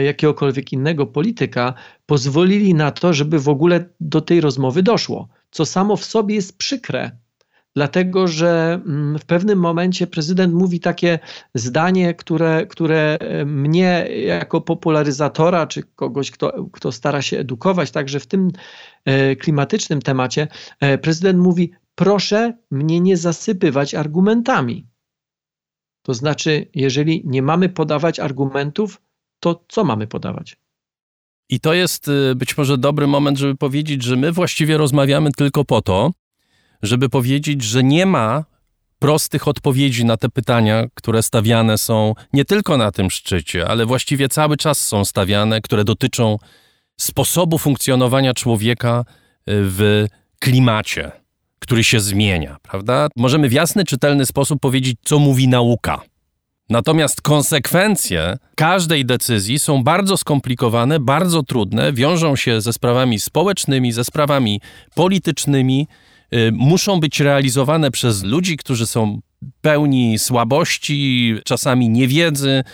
jakiegokolwiek 0.05 0.73
innego 0.73 1.07
polityka 1.07 1.75
pozwolili 2.07 2.75
na 2.75 2.91
to, 2.91 3.13
żeby 3.13 3.39
w 3.39 3.49
ogóle 3.49 3.85
do 4.01 4.21
tej 4.21 4.41
rozmowy 4.41 4.83
doszło 4.83 5.29
co 5.51 5.67
samo 5.67 5.97
w 5.97 6.05
sobie 6.05 6.35
jest 6.35 6.59
przykre, 6.59 7.11
dlatego 7.75 8.29
że 8.29 8.81
mm, 8.87 9.19
w 9.19 9.25
pewnym 9.25 9.59
momencie 9.59 10.07
prezydent 10.07 10.55
mówi 10.55 10.81
takie 10.81 11.19
zdanie, 11.55 12.15
które, 12.15 12.67
które 12.67 13.19
mnie 13.47 14.09
jako 14.27 14.61
popularyzatora, 14.61 15.67
czy 15.67 15.83
kogoś, 15.83 16.31
kto, 16.31 16.67
kto 16.73 16.93
stara 16.93 17.23
się 17.23 17.39
edukować, 17.39 17.91
także 17.91 18.21
w 18.21 18.27
tym 18.27 18.51
e, 19.05 19.37
klimatycznym 19.37 20.03
temacie, 20.03 20.49
e, 20.81 20.99
prezydent 20.99 21.39
mówi: 21.39 21.73
Proszę 21.95 22.53
mnie 22.71 23.01
nie 23.01 23.17
zasypywać 23.17 23.95
argumentami. 23.95 24.87
To 26.03 26.15
znaczy, 26.15 26.67
jeżeli 26.75 27.23
nie 27.27 27.43
mamy 27.43 27.69
podawać 27.69 28.21
argumentów, 28.21 29.03
to 29.41 29.65
co 29.69 29.85
mamy 29.85 30.07
podawać? 30.07 30.57
I 31.49 31.61
to 31.61 31.75
jest 31.75 32.09
y, 32.09 32.35
być 32.35 32.57
może 32.57 32.79
dobry 32.79 33.07
moment, 33.07 33.39
żeby 33.39 33.57
powiedzieć, 33.57 34.03
że 34.03 34.17
my 34.17 34.33
właściwie 34.33 34.79
rozmawiamy 34.79 35.33
tylko 35.33 35.65
po 35.65 35.83
to, 35.83 36.11
żeby 36.83 37.09
powiedzieć, 37.09 37.63
że 37.63 37.83
nie 37.85 38.07
ma 38.07 38.45
prostych 38.99 39.49
odpowiedzi 39.49 40.05
na 40.05 40.17
te 40.17 40.29
pytania, 40.29 40.85
które 40.95 41.23
stawiane 41.23 41.79
są 41.79 42.15
nie 42.33 42.45
tylko 42.45 42.77
na 42.77 42.93
tym 42.93 43.11
szczycie, 43.11 43.69
ale 43.69 43.87
właściwie 43.87 44.29
cały 44.29 44.57
czas 44.57 44.87
są 44.87 45.05
stawiane, 45.05 45.61
które 45.61 45.85
dotyczą 45.85 46.39
sposobu 47.01 47.59
funkcjonowania 47.59 48.35
człowieka 48.35 49.05
y, 49.07 49.43
w 49.47 50.07
klimacie, 50.39 51.13
który 51.59 51.85
się 51.85 52.01
zmienia, 52.01 52.57
prawda? 52.63 53.09
Możemy 53.17 53.49
w 53.49 53.53
jasny, 53.53 53.85
czytelny 53.85 54.27
sposób 54.27 54.61
powiedzieć, 54.61 54.97
co 55.05 55.19
mówi 55.19 55.49
nauka. 55.49 56.01
Natomiast 56.71 57.21
konsekwencje 57.23 58.39
każdej 58.55 59.05
decyzji 59.05 59.59
są 59.59 59.83
bardzo 59.83 60.17
skomplikowane, 60.17 61.01
bardzo 61.01 61.43
trudne, 61.43 61.93
wiążą 61.93 62.37
się 62.37 62.61
ze 62.61 62.73
sprawami 62.73 63.21
społecznymi, 63.21 63.93
ze 63.93 64.05
sprawami 64.05 64.61
politycznymi, 64.95 65.87
y, 66.35 66.51
muszą 66.53 67.01
być 67.01 67.21
realizowane 67.21 67.91
przez 67.91 68.23
ludzi, 68.25 68.57
którzy 68.57 68.87
są 68.87 69.21
pełni 69.61 70.19
słabości, 70.19 71.35
czasami 71.45 71.89
niewiedzy, 71.89 72.65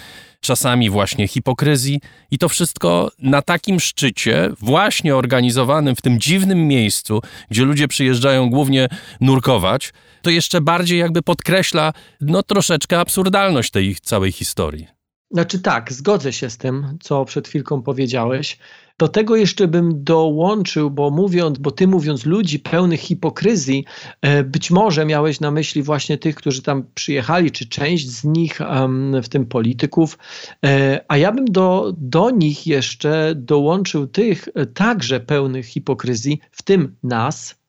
czasami 0.45 0.91
właśnie 0.91 1.29
hipokryzji. 1.29 2.01
I 2.31 2.39
to 2.39 2.49
wszystko 2.49 3.11
na 3.19 3.43
takim 3.43 3.81
szczycie, 3.81 4.51
właśnie 4.61 5.17
organizowanym 5.17 5.97
w 5.97 6.03
tym 6.03 6.21
dziwnym 6.21 6.69
miejscu, 6.69 7.23
gdzie 7.51 7.65
ludzie 7.65 7.89
przyjeżdżają 7.89 8.51
głównie 8.51 8.89
nurkować, 9.21 9.93
to 10.23 10.31
jeszcze 10.31 10.61
bardziej 10.61 10.99
jakby 10.99 11.23
podkreśla 11.23 11.93
no 12.21 12.43
troszeczkę 12.43 13.01
absurdalność 13.01 13.71
tej 13.71 13.97
całej 14.03 14.33
historii. 14.33 14.94
Znaczy 15.35 15.59
tak, 15.59 15.93
zgodzę 15.93 16.33
się 16.33 16.51
z 16.51 16.57
tym, 16.57 16.99
co 17.01 17.25
przed 17.25 17.49
chwilką 17.49 17.83
powiedziałeś. 17.83 18.59
Do 18.99 19.09
tego 19.09 19.37
jeszcze 19.37 19.69
bym 19.69 20.05
dołączył, 20.05 20.91
bo 20.91 21.11
mówiąc, 21.11 21.59
bo 21.59 21.71
ty 21.71 21.87
mówiąc 21.87 22.27
ludzi 22.27 22.59
pełnych 22.59 23.01
hipokryzji, 23.01 23.85
e, 24.23 24.45
być 24.45 24.71
może 24.71 25.05
miałeś 25.05 25.41
na 25.41 25.51
myśli 25.51 25.83
właśnie 25.83 26.19
tych, 26.19 26.35
którzy 26.35 26.63
tam 26.63 26.85
przyjechali, 26.95 27.51
czy 27.51 27.69
część 27.69 28.11
z 28.11 28.25
nich, 28.25 28.61
w 29.23 29.29
tym 29.29 29.47
polityków, 29.47 30.19
e, 30.65 31.05
a 31.09 31.17
ja 31.17 31.33
bym 31.33 31.45
do, 31.45 31.95
do 31.99 32.31
nich 32.31 32.67
jeszcze 32.67 33.35
dołączył 33.37 34.07
tych 34.07 34.49
e, 34.55 34.67
także 34.67 35.21
pełnych 35.21 35.67
hipokryzji, 35.67 36.41
w 36.51 36.63
tym 36.63 36.97
nas, 37.03 37.64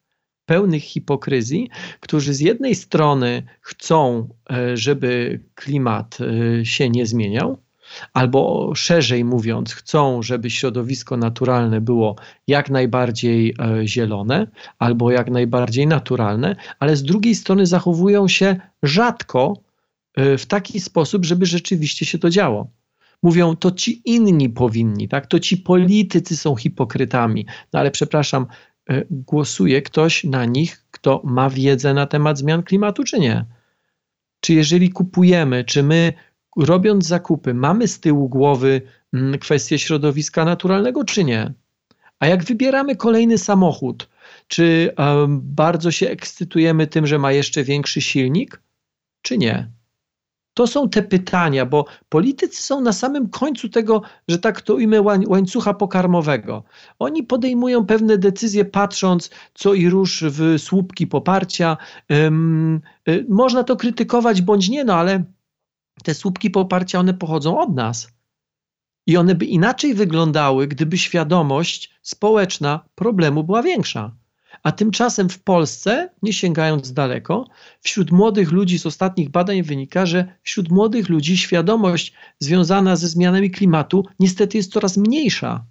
pełnych 0.46 0.84
hipokryzji, 0.84 1.70
którzy 2.00 2.34
z 2.34 2.40
jednej 2.40 2.76
strony 2.76 3.44
chcą, 3.62 4.30
żeby 4.74 5.40
klimat 5.56 6.18
się 6.64 6.90
nie 6.90 7.06
zmieniał, 7.06 7.58
albo 8.14 8.72
szerzej 8.76 9.26
mówiąc, 9.26 9.74
chcą, 9.74 10.22
żeby 10.22 10.50
środowisko 10.50 11.18
naturalne 11.18 11.82
było 11.82 12.16
jak 12.48 12.70
najbardziej 12.70 13.56
e, 13.60 13.88
zielone 13.88 14.48
albo 14.80 15.12
jak 15.12 15.32
najbardziej 15.32 15.88
naturalne, 15.88 16.56
ale 16.80 16.96
z 16.96 17.04
drugiej 17.04 17.36
strony 17.36 17.66
zachowują 17.66 18.28
się 18.28 18.56
rzadko 18.84 19.58
e, 20.16 20.38
w 20.38 20.46
taki 20.46 20.80
sposób, 20.80 21.26
żeby 21.26 21.46
rzeczywiście 21.46 22.06
się 22.06 22.20
to 22.20 22.30
działo. 22.30 22.68
Mówią, 23.24 23.56
to 23.56 23.72
ci 23.72 24.02
inni 24.06 24.50
powinni, 24.50 25.08
tak? 25.08 25.28
to 25.28 25.40
ci 25.40 25.58
politycy 25.58 26.38
są 26.38 26.56
hipokrytami. 26.56 27.46
No 27.74 27.80
ale 27.80 27.92
przepraszam, 27.92 28.44
e, 28.44 28.75
głosuje 29.12 29.82
ktoś 29.82 30.24
na 30.24 30.46
nich, 30.46 30.86
kto 30.92 31.22
ma 31.24 31.50
wiedzę 31.50 31.94
na 31.94 32.06
temat 32.06 32.38
zmian 32.38 32.64
klimatu, 32.64 33.04
czy 33.04 33.20
nie? 33.20 33.46
Czy 34.40 34.54
jeżeli 34.54 34.90
kupujemy, 34.90 35.64
czy 35.64 35.84
my 35.84 36.14
robiąc 36.58 37.08
zakupy, 37.08 37.54
mamy 37.54 37.88
z 37.88 38.00
tyłu 38.00 38.30
głowy 38.30 38.82
mm, 39.14 39.40
kwestię 39.40 39.80
środowiska 39.80 40.46
naturalnego, 40.46 41.04
czy 41.04 41.24
nie? 41.24 41.54
A 42.20 42.28
jak 42.28 42.44
wybieramy 42.44 42.96
kolejny 42.96 43.38
samochód, 43.38 44.10
czy 44.48 44.94
um, 44.98 45.42
bardzo 45.44 45.92
się 45.92 46.10
ekscytujemy 46.10 46.88
tym, 46.88 47.08
że 47.08 47.20
ma 47.20 47.32
jeszcze 47.32 47.64
większy 47.64 48.02
silnik, 48.02 48.62
czy 49.22 49.38
nie? 49.38 49.72
To 50.56 50.68
są 50.68 50.90
te 50.90 51.04
pytania, 51.04 51.66
bo 51.66 51.86
politycy 52.10 52.64
są 52.64 52.82
na 52.82 52.94
samym 52.94 53.30
końcu 53.30 53.70
tego, 53.70 54.02
że 54.28 54.40
tak 54.40 54.62
to 54.62 54.78
imię 54.78 55.02
łańcucha 55.28 55.74
pokarmowego. 55.74 56.64
Oni 57.00 57.24
podejmują 57.24 57.86
pewne 57.86 58.18
decyzje, 58.18 58.66
patrząc 58.66 59.30
co 59.54 59.74
i 59.74 59.90
rusz 59.90 60.24
w 60.24 60.56
słupki 60.58 61.08
poparcia. 61.08 61.78
Y, 62.12 63.26
można 63.30 63.64
to 63.64 63.76
krytykować 63.76 64.42
bądź 64.42 64.70
nie, 64.70 64.84
no 64.84 64.94
ale 64.96 65.24
te 66.04 66.14
słupki 66.14 66.50
poparcia, 66.50 67.00
one 67.00 67.14
pochodzą 67.14 67.60
od 67.60 67.76
nas. 67.76 68.08
I 69.08 69.18
one 69.18 69.36
by 69.36 69.46
inaczej 69.46 69.94
wyglądały, 69.94 70.68
gdyby 70.68 70.98
świadomość 70.98 72.00
społeczna 72.02 72.86
problemu 72.96 73.44
była 73.44 73.64
większa. 73.64 74.16
A 74.66 74.72
tymczasem 74.72 75.30
w 75.30 75.40
Polsce, 75.40 76.10
nie 76.24 76.34
sięgając 76.34 76.94
daleko, 76.94 77.48
wśród 77.82 78.12
młodych 78.12 78.52
ludzi 78.52 78.80
z 78.80 78.86
ostatnich 78.86 79.30
badań 79.30 79.64
wynika, 79.64 80.06
że 80.06 80.36
wśród 80.44 80.72
młodych 80.72 81.10
ludzi 81.10 81.38
świadomość 81.38 82.14
związana 82.40 82.96
ze 82.96 83.08
zmianami 83.08 83.52
klimatu 83.52 84.06
niestety 84.20 84.58
jest 84.58 84.72
coraz 84.72 84.98
mniejsza. 84.98 85.66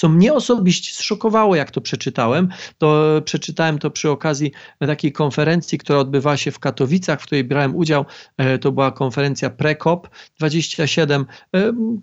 Co 0.00 0.08
mnie 0.08 0.34
osobiście 0.34 0.94
zszokowało, 0.94 1.56
jak 1.56 1.70
to 1.70 1.80
przeczytałem, 1.80 2.48
to 2.78 3.20
przeczytałem 3.24 3.78
to 3.78 3.90
przy 3.90 4.10
okazji 4.10 4.52
takiej 4.78 5.12
konferencji, 5.12 5.78
która 5.78 5.98
odbywała 5.98 6.36
się 6.36 6.50
w 6.50 6.58
Katowicach, 6.58 7.20
w 7.20 7.26
której 7.26 7.44
brałem 7.44 7.76
udział. 7.76 8.04
E, 8.36 8.58
to 8.58 8.72
była 8.72 8.90
konferencja 8.90 9.50
Prekop 9.50 10.08
27, 10.38 11.26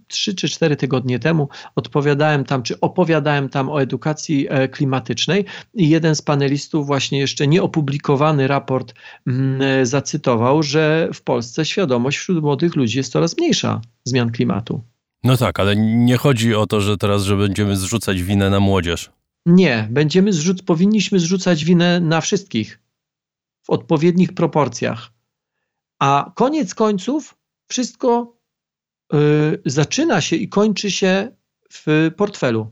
3 0.08 0.36
czy 0.36 0.50
4 0.50 0.76
tygodnie 0.76 1.20
temu. 1.20 1.50
Odpowiadałem 1.76 2.46
tam, 2.46 2.64
czy 2.64 2.80
opowiadałem 2.80 3.50
tam 3.50 3.70
o 3.70 3.82
edukacji 3.82 4.48
e, 4.50 4.68
klimatycznej 4.68 5.46
i 5.74 5.90
jeden 5.90 6.16
z 6.16 6.22
panelistów 6.22 6.88
właśnie 6.88 7.20
jeszcze 7.20 7.48
nieopublikowany 7.48 8.48
raport 8.48 8.94
mm, 9.28 9.62
e, 9.62 9.86
zacytował, 9.86 10.64
że 10.64 11.10
w 11.14 11.22
Polsce 11.22 11.66
świadomość 11.66 12.18
wśród 12.18 12.44
młodych 12.44 12.76
ludzi 12.76 12.98
jest 12.98 13.12
coraz 13.12 13.38
mniejsza 13.38 13.82
zmian 14.04 14.32
klimatu. 14.32 14.82
No 15.28 15.38
tak, 15.38 15.60
ale 15.60 15.76
nie 15.76 16.18
chodzi 16.18 16.56
o 16.56 16.68
to, 16.68 16.82
że 16.82 16.98
teraz, 16.98 17.24
że 17.24 17.38
będziemy 17.38 17.78
zrzucać 17.78 18.24
winę 18.24 18.50
na 18.50 18.60
młodzież. 18.60 19.12
Nie, 19.46 19.88
będziemy 19.92 20.34
zrzuc 20.34 20.62
powinniśmy 20.62 21.20
zrzucać 21.20 21.66
winę 21.66 22.00
na 22.00 22.22
wszystkich 22.22 22.80
w 23.64 23.70
odpowiednich 23.70 24.34
proporcjach. 24.34 25.12
A 26.00 26.32
koniec 26.36 26.76
końców 26.76 27.38
wszystko 27.68 28.38
y, 29.14 29.18
zaczyna 29.66 30.22
się 30.22 30.36
i 30.36 30.50
kończy 30.50 30.92
się 30.92 31.32
w 31.72 32.12
portfelu. 32.18 32.72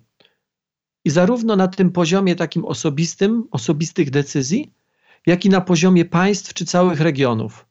I 1.05 1.09
zarówno 1.09 1.55
na 1.55 1.67
tym 1.67 1.91
poziomie 1.91 2.35
takim 2.35 2.65
osobistym, 2.65 3.47
osobistych 3.51 4.09
decyzji, 4.09 4.73
jak 5.25 5.45
i 5.45 5.49
na 5.49 5.61
poziomie 5.61 6.05
państw 6.05 6.53
czy 6.53 6.65
całych 6.65 7.01
regionów. 7.01 7.65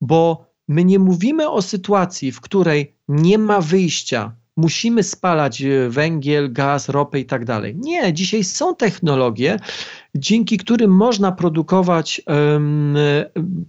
Bo 0.00 0.51
My 0.68 0.84
nie 0.84 0.98
mówimy 0.98 1.50
o 1.50 1.62
sytuacji, 1.62 2.32
w 2.32 2.40
której 2.40 2.96
nie 3.08 3.38
ma 3.38 3.60
wyjścia, 3.60 4.36
musimy 4.62 5.02
spalać 5.02 5.62
e, 5.62 5.88
węgiel, 5.88 6.52
gaz, 6.52 6.88
ropę 6.88 7.20
i 7.20 7.24
tak 7.24 7.44
dalej. 7.44 7.76
Nie, 7.76 8.12
dzisiaj 8.12 8.44
są 8.44 8.76
technologie, 8.76 9.56
dzięki 10.14 10.58
którym 10.58 10.90
można 10.90 11.32
produkować 11.32 12.22
um, 12.26 12.96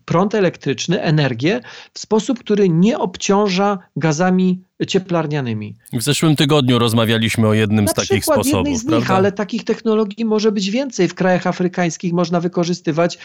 prąd 0.06 0.36
elektryczny, 0.36 1.01
energię 1.01 1.62
w 1.93 1.99
sposób, 1.99 2.39
który 2.39 2.69
nie 2.69 2.99
obciąża 2.99 3.77
gazami 3.95 4.62
cieplarnianymi. 4.88 5.75
W 5.93 6.01
zeszłym 6.01 6.36
tygodniu 6.36 6.79
rozmawialiśmy 6.79 7.47
o 7.47 7.53
jednym 7.53 7.86
Na 7.86 7.91
z 7.91 7.93
takich 7.93 8.23
sposobów. 8.23 8.53
Jednej 8.53 8.77
z 8.77 8.86
nich, 8.86 9.12
ale 9.12 9.32
takich 9.32 9.63
technologii 9.63 10.25
może 10.25 10.51
być 10.51 10.69
więcej. 10.69 11.08
W 11.08 11.13
krajach 11.13 11.47
afrykańskich 11.47 12.13
można 12.13 12.39
wykorzystywać 12.39 13.17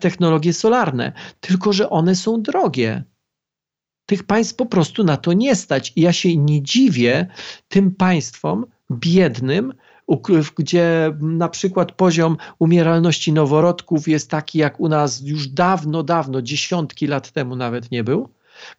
technologie 0.00 0.52
solarne, 0.52 1.12
tylko 1.40 1.72
że 1.72 1.90
one 1.90 2.14
są 2.14 2.42
drogie 2.42 3.04
tych 4.06 4.22
państw 4.22 4.54
po 4.54 4.66
prostu 4.66 5.04
na 5.04 5.16
to 5.16 5.32
nie 5.32 5.56
stać. 5.56 5.92
I 5.96 6.00
ja 6.00 6.12
się 6.12 6.36
nie 6.36 6.62
dziwię 6.62 7.26
tym 7.68 7.94
państwom 7.94 8.66
biednym, 8.90 9.72
gdzie 10.58 11.16
na 11.20 11.48
przykład 11.48 11.92
poziom 11.92 12.36
umieralności 12.58 13.32
noworodków 13.32 14.08
jest 14.08 14.30
taki, 14.30 14.58
jak 14.58 14.80
u 14.80 14.88
nas 14.88 15.20
już 15.24 15.48
dawno, 15.48 16.02
dawno, 16.02 16.42
dziesiątki 16.42 17.06
lat 17.06 17.30
temu 17.30 17.56
nawet 17.56 17.90
nie 17.90 18.04
był, 18.04 18.28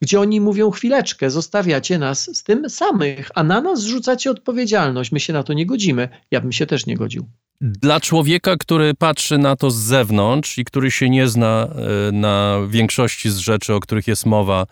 gdzie 0.01 0.19
oni 0.19 0.41
mówią 0.41 0.71
chwileczkę, 0.71 1.29
zostawiacie 1.29 1.99
nas 1.99 2.37
z 2.37 2.43
tym 2.43 2.69
samych, 2.69 3.29
a 3.35 3.43
na 3.43 3.61
nas 3.61 3.81
zrzucacie 3.81 4.31
odpowiedzialność. 4.31 5.11
My 5.11 5.19
się 5.19 5.33
na 5.33 5.43
to 5.43 5.53
nie 5.53 5.65
godzimy. 5.65 6.09
Ja 6.31 6.41
bym 6.41 6.51
się 6.51 6.65
też 6.65 6.85
nie 6.85 6.97
godził. 6.97 7.27
Dla 7.61 7.99
człowieka, 7.99 8.55
który 8.59 8.93
patrzy 8.93 9.37
na 9.37 9.55
to 9.55 9.71
z 9.71 9.75
zewnątrz 9.75 10.57
i 10.57 10.65
który 10.65 10.91
się 10.91 11.09
nie 11.09 11.27
zna 11.27 11.67
e, 11.67 12.11
na 12.11 12.59
większości 12.69 13.29
z 13.29 13.37
rzeczy, 13.37 13.73
o 13.73 13.79
których 13.79 14.07
jest 14.07 14.25
mowa 14.25 14.65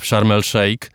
w 0.00 0.06
Sharm 0.06 0.32
el 0.32 0.42
Sheikh, 0.42 0.90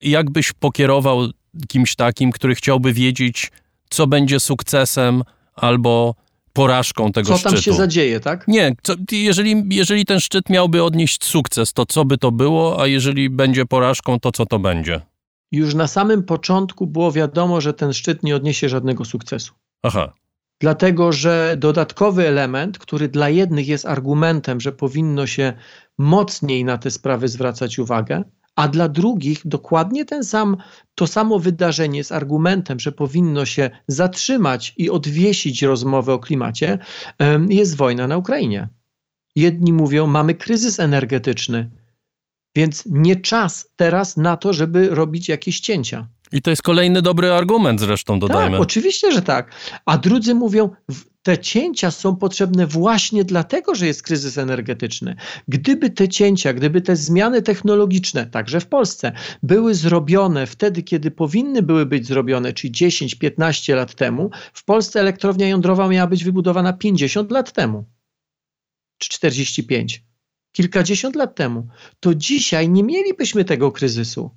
jakbyś 0.00 0.52
pokierował 0.52 1.28
kimś 1.68 1.94
takim, 1.94 2.32
który 2.32 2.54
chciałby 2.54 2.92
wiedzieć, 2.92 3.50
co 3.90 4.06
będzie 4.06 4.40
sukcesem 4.40 5.22
albo 5.54 6.14
porażką 6.52 7.12
tego 7.12 7.28
co 7.28 7.38
szczytu. 7.38 7.54
tam 7.54 7.62
się 7.62 7.72
zadzieje, 7.72 8.20
tak? 8.20 8.48
Nie, 8.48 8.74
co, 8.82 8.94
jeżeli, 9.12 9.64
jeżeli 9.70 10.04
ten 10.04 10.20
szczyt 10.20 10.50
miałby 10.50 10.82
odnieść 10.82 11.24
sukces, 11.24 11.72
to 11.72 11.86
co 11.86 12.04
by 12.04 12.18
to 12.18 12.32
było, 12.32 12.82
a 12.82 12.86
jeżeli 12.86 13.30
będzie 13.30 13.66
porażką, 13.66 14.20
to 14.20 14.32
co 14.32 14.46
to 14.46 14.58
będzie? 14.58 15.00
Już 15.52 15.74
na 15.74 15.86
samym 15.86 16.22
początku 16.22 16.86
było 16.86 17.12
wiadomo, 17.12 17.60
że 17.60 17.74
ten 17.74 17.92
szczyt 17.92 18.22
nie 18.22 18.36
odniesie 18.36 18.68
żadnego 18.68 19.04
sukcesu. 19.04 19.52
Aha. 19.82 20.12
Dlatego, 20.60 21.12
że 21.12 21.56
dodatkowy 21.58 22.28
element, 22.28 22.78
który 22.78 23.08
dla 23.08 23.28
jednych 23.28 23.68
jest 23.68 23.86
argumentem, 23.86 24.60
że 24.60 24.72
powinno 24.72 25.26
się 25.26 25.52
mocniej 25.98 26.64
na 26.64 26.78
te 26.78 26.90
sprawy 26.90 27.28
zwracać 27.28 27.78
uwagę, 27.78 28.24
a 28.58 28.68
dla 28.68 28.88
drugich 28.88 29.40
dokładnie 29.44 30.04
ten 30.04 30.24
sam, 30.24 30.56
to 30.94 31.06
samo 31.06 31.38
wydarzenie 31.38 32.04
z 32.04 32.12
argumentem, 32.12 32.80
że 32.80 32.92
powinno 32.92 33.46
się 33.46 33.70
zatrzymać 33.88 34.74
i 34.76 34.90
odwiesić 34.90 35.62
rozmowę 35.62 36.12
o 36.12 36.18
klimacie, 36.18 36.78
jest 37.48 37.76
wojna 37.76 38.06
na 38.06 38.16
Ukrainie. 38.16 38.68
Jedni 39.36 39.72
mówią, 39.72 40.06
mamy 40.06 40.34
kryzys 40.34 40.80
energetyczny, 40.80 41.70
więc 42.56 42.84
nie 42.86 43.16
czas 43.16 43.72
teraz 43.76 44.16
na 44.16 44.36
to, 44.36 44.52
żeby 44.52 44.88
robić 44.88 45.28
jakieś 45.28 45.60
cięcia. 45.60 46.08
I 46.32 46.42
to 46.42 46.50
jest 46.50 46.62
kolejny 46.62 47.02
dobry 47.02 47.32
argument 47.32 47.80
zresztą, 47.80 48.18
dodajmy. 48.18 48.50
Tak, 48.50 48.60
oczywiście, 48.60 49.12
że 49.12 49.22
tak. 49.22 49.52
A 49.86 49.98
drudzy 49.98 50.34
mówią, 50.34 50.70
te 51.22 51.38
cięcia 51.38 51.90
są 51.90 52.16
potrzebne 52.16 52.66
właśnie 52.66 53.24
dlatego, 53.24 53.74
że 53.74 53.86
jest 53.86 54.02
kryzys 54.02 54.38
energetyczny. 54.38 55.16
Gdyby 55.48 55.90
te 55.90 56.08
cięcia, 56.08 56.52
gdyby 56.52 56.80
te 56.80 56.96
zmiany 56.96 57.42
technologiczne, 57.42 58.26
także 58.26 58.60
w 58.60 58.66
Polsce, 58.66 59.12
były 59.42 59.74
zrobione 59.74 60.46
wtedy, 60.46 60.82
kiedy 60.82 61.10
powinny 61.10 61.62
były 61.62 61.86
być 61.86 62.06
zrobione, 62.06 62.52
czyli 62.52 62.72
10-15 62.72 63.74
lat 63.74 63.94
temu, 63.94 64.30
w 64.52 64.64
Polsce 64.64 65.00
elektrownia 65.00 65.48
jądrowa 65.48 65.88
miała 65.88 66.06
być 66.06 66.24
wybudowana 66.24 66.72
50 66.72 67.30
lat 67.30 67.52
temu, 67.52 67.84
czy 68.98 69.08
45, 69.08 70.04
kilkadziesiąt 70.52 71.16
lat 71.16 71.34
temu. 71.34 71.68
To 72.00 72.14
dzisiaj 72.14 72.68
nie 72.68 72.82
mielibyśmy 72.82 73.44
tego 73.44 73.72
kryzysu. 73.72 74.30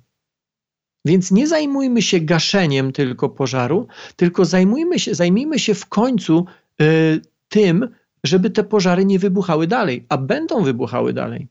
Więc 1.04 1.30
nie 1.30 1.46
zajmujmy 1.46 2.02
się 2.02 2.20
gaszeniem 2.20 2.92
tylko 2.92 3.28
pożaru, 3.28 3.86
tylko 4.16 4.44
zajmujmy 4.44 4.98
się, 4.98 5.14
zajmijmy 5.14 5.58
się 5.58 5.74
w 5.74 5.86
końcu 5.86 6.46
y, 6.82 7.20
tym, 7.48 7.88
żeby 8.24 8.50
te 8.50 8.64
pożary 8.64 9.04
nie 9.04 9.18
wybuchały 9.18 9.66
dalej, 9.66 10.06
a 10.08 10.18
będą 10.18 10.62
wybuchały 10.62 11.12
dalej. 11.12 11.48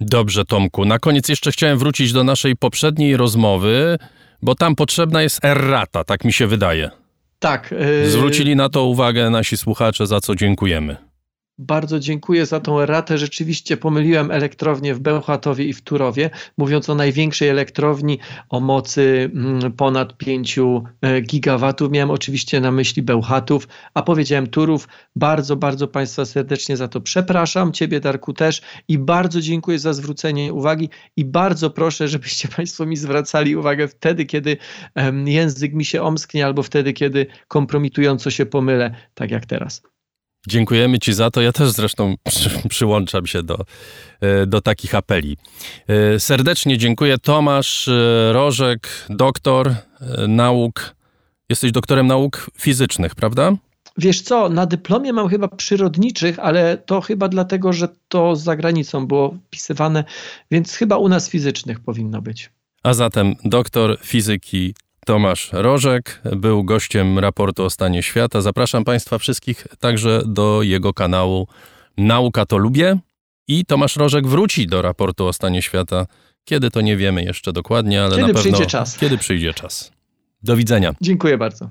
Dobrze, 0.00 0.44
Tomku. 0.44 0.84
Na 0.84 0.98
koniec 0.98 1.28
jeszcze 1.28 1.52
chciałem 1.52 1.78
wrócić 1.78 2.12
do 2.12 2.24
naszej 2.24 2.56
poprzedniej 2.56 3.16
rozmowy, 3.16 3.98
bo 4.42 4.54
tam 4.54 4.74
potrzebna 4.76 5.22
jest 5.22 5.44
errata, 5.44 6.04
tak 6.04 6.24
mi 6.24 6.32
się 6.32 6.46
wydaje. 6.46 6.90
Tak. 7.38 7.74
Y, 8.06 8.10
Zwrócili 8.10 8.56
na 8.56 8.68
to 8.68 8.84
uwagę 8.84 9.30
nasi 9.30 9.56
słuchacze, 9.56 10.06
za 10.06 10.20
co 10.20 10.34
dziękujemy. 10.34 11.07
Bardzo 11.60 12.00
dziękuję 12.00 12.46
za 12.46 12.60
tą 12.60 12.86
ratę. 12.86 13.18
Rzeczywiście 13.18 13.76
pomyliłem 13.76 14.30
elektrownię 14.30 14.94
w 14.94 15.00
Bełchatowie 15.00 15.64
i 15.64 15.72
w 15.72 15.82
Turowie, 15.82 16.30
mówiąc 16.58 16.90
o 16.90 16.94
największej 16.94 17.48
elektrowni 17.48 18.18
o 18.48 18.60
mocy 18.60 19.30
mm, 19.34 19.72
ponad 19.72 20.16
5 20.16 20.58
e, 20.58 21.20
gigawatów. 21.20 21.90
Miałem 21.90 22.10
oczywiście 22.10 22.60
na 22.60 22.72
myśli 22.72 23.02
Bełchatów, 23.02 23.68
a 23.94 24.02
powiedziałem 24.02 24.46
Turów. 24.46 24.88
Bardzo, 25.16 25.56
bardzo 25.56 25.88
Państwa 25.88 26.24
serdecznie 26.24 26.76
za 26.76 26.88
to 26.88 27.00
przepraszam. 27.00 27.72
Ciebie, 27.72 28.00
Darku, 28.00 28.32
też 28.32 28.62
i 28.88 28.98
bardzo 28.98 29.40
dziękuję 29.40 29.78
za 29.78 29.92
zwrócenie 29.92 30.52
uwagi 30.52 30.88
i 31.16 31.24
bardzo 31.24 31.70
proszę, 31.70 32.08
żebyście 32.08 32.48
Państwo 32.56 32.86
mi 32.86 32.96
zwracali 32.96 33.56
uwagę 33.56 33.88
wtedy, 33.88 34.24
kiedy 34.24 34.56
język 35.24 35.74
mi 35.74 35.84
się 35.84 36.02
omsknie 36.02 36.46
albo 36.46 36.62
wtedy, 36.62 36.92
kiedy 36.92 37.26
kompromitująco 37.48 38.30
się 38.30 38.46
pomylę, 38.46 38.94
tak 39.14 39.30
jak 39.30 39.46
teraz. 39.46 39.82
Dziękujemy 40.48 40.98
Ci 40.98 41.12
za 41.12 41.30
to. 41.30 41.40
Ja 41.40 41.52
też 41.52 41.70
zresztą 41.70 42.14
przy, 42.24 42.50
przyłączam 42.68 43.26
się 43.26 43.42
do, 43.42 43.58
e, 44.20 44.46
do 44.46 44.60
takich 44.60 44.94
apeli. 44.94 45.36
E, 45.88 46.20
serdecznie 46.20 46.78
dziękuję. 46.78 47.18
Tomasz 47.18 47.88
e, 47.88 48.32
Rożek, 48.32 48.88
doktor 49.10 49.74
nauk. 50.28 50.94
Jesteś 51.48 51.72
doktorem 51.72 52.06
nauk 52.06 52.50
fizycznych, 52.58 53.14
prawda? 53.14 53.52
Wiesz 53.98 54.20
co, 54.20 54.48
na 54.48 54.66
dyplomie 54.66 55.12
mam 55.12 55.28
chyba 55.28 55.48
przyrodniczych, 55.48 56.38
ale 56.38 56.76
to 56.76 57.00
chyba 57.00 57.28
dlatego, 57.28 57.72
że 57.72 57.88
to 58.08 58.36
za 58.36 58.56
granicą 58.56 59.06
było 59.06 59.34
wpisywane, 59.46 60.04
więc 60.50 60.74
chyba 60.74 60.96
u 60.96 61.08
nas 61.08 61.30
fizycznych 61.30 61.80
powinno 61.80 62.22
być. 62.22 62.50
A 62.82 62.94
zatem 62.94 63.34
doktor 63.44 63.98
fizyki 64.02 64.74
Tomasz 65.08 65.50
Rożek 65.52 66.22
był 66.36 66.64
gościem 66.64 67.18
raportu 67.18 67.64
o 67.64 67.70
stanie 67.70 68.02
świata. 68.02 68.40
Zapraszam 68.40 68.84
Państwa 68.84 69.18
wszystkich 69.18 69.66
także 69.78 70.22
do 70.26 70.62
jego 70.62 70.92
kanału 70.92 71.48
Nauka 71.96 72.46
to 72.46 72.58
lubię. 72.58 72.98
I 73.48 73.64
Tomasz 73.64 73.96
Rożek 73.96 74.26
wróci 74.26 74.66
do 74.66 74.82
raportu 74.82 75.26
o 75.26 75.32
stanie 75.32 75.62
świata. 75.62 76.06
Kiedy 76.44 76.70
to 76.70 76.80
nie 76.80 76.96
wiemy 76.96 77.24
jeszcze 77.24 77.52
dokładnie, 77.52 78.02
ale 78.02 78.10
kiedy 78.10 78.20
na 78.22 78.26
pewno 78.26 78.40
przyjdzie 78.40 78.66
czas. 78.66 78.98
kiedy 78.98 79.18
przyjdzie 79.18 79.54
czas. 79.54 79.92
Do 80.42 80.56
widzenia. 80.56 80.94
Dziękuję 81.00 81.38
bardzo. 81.38 81.70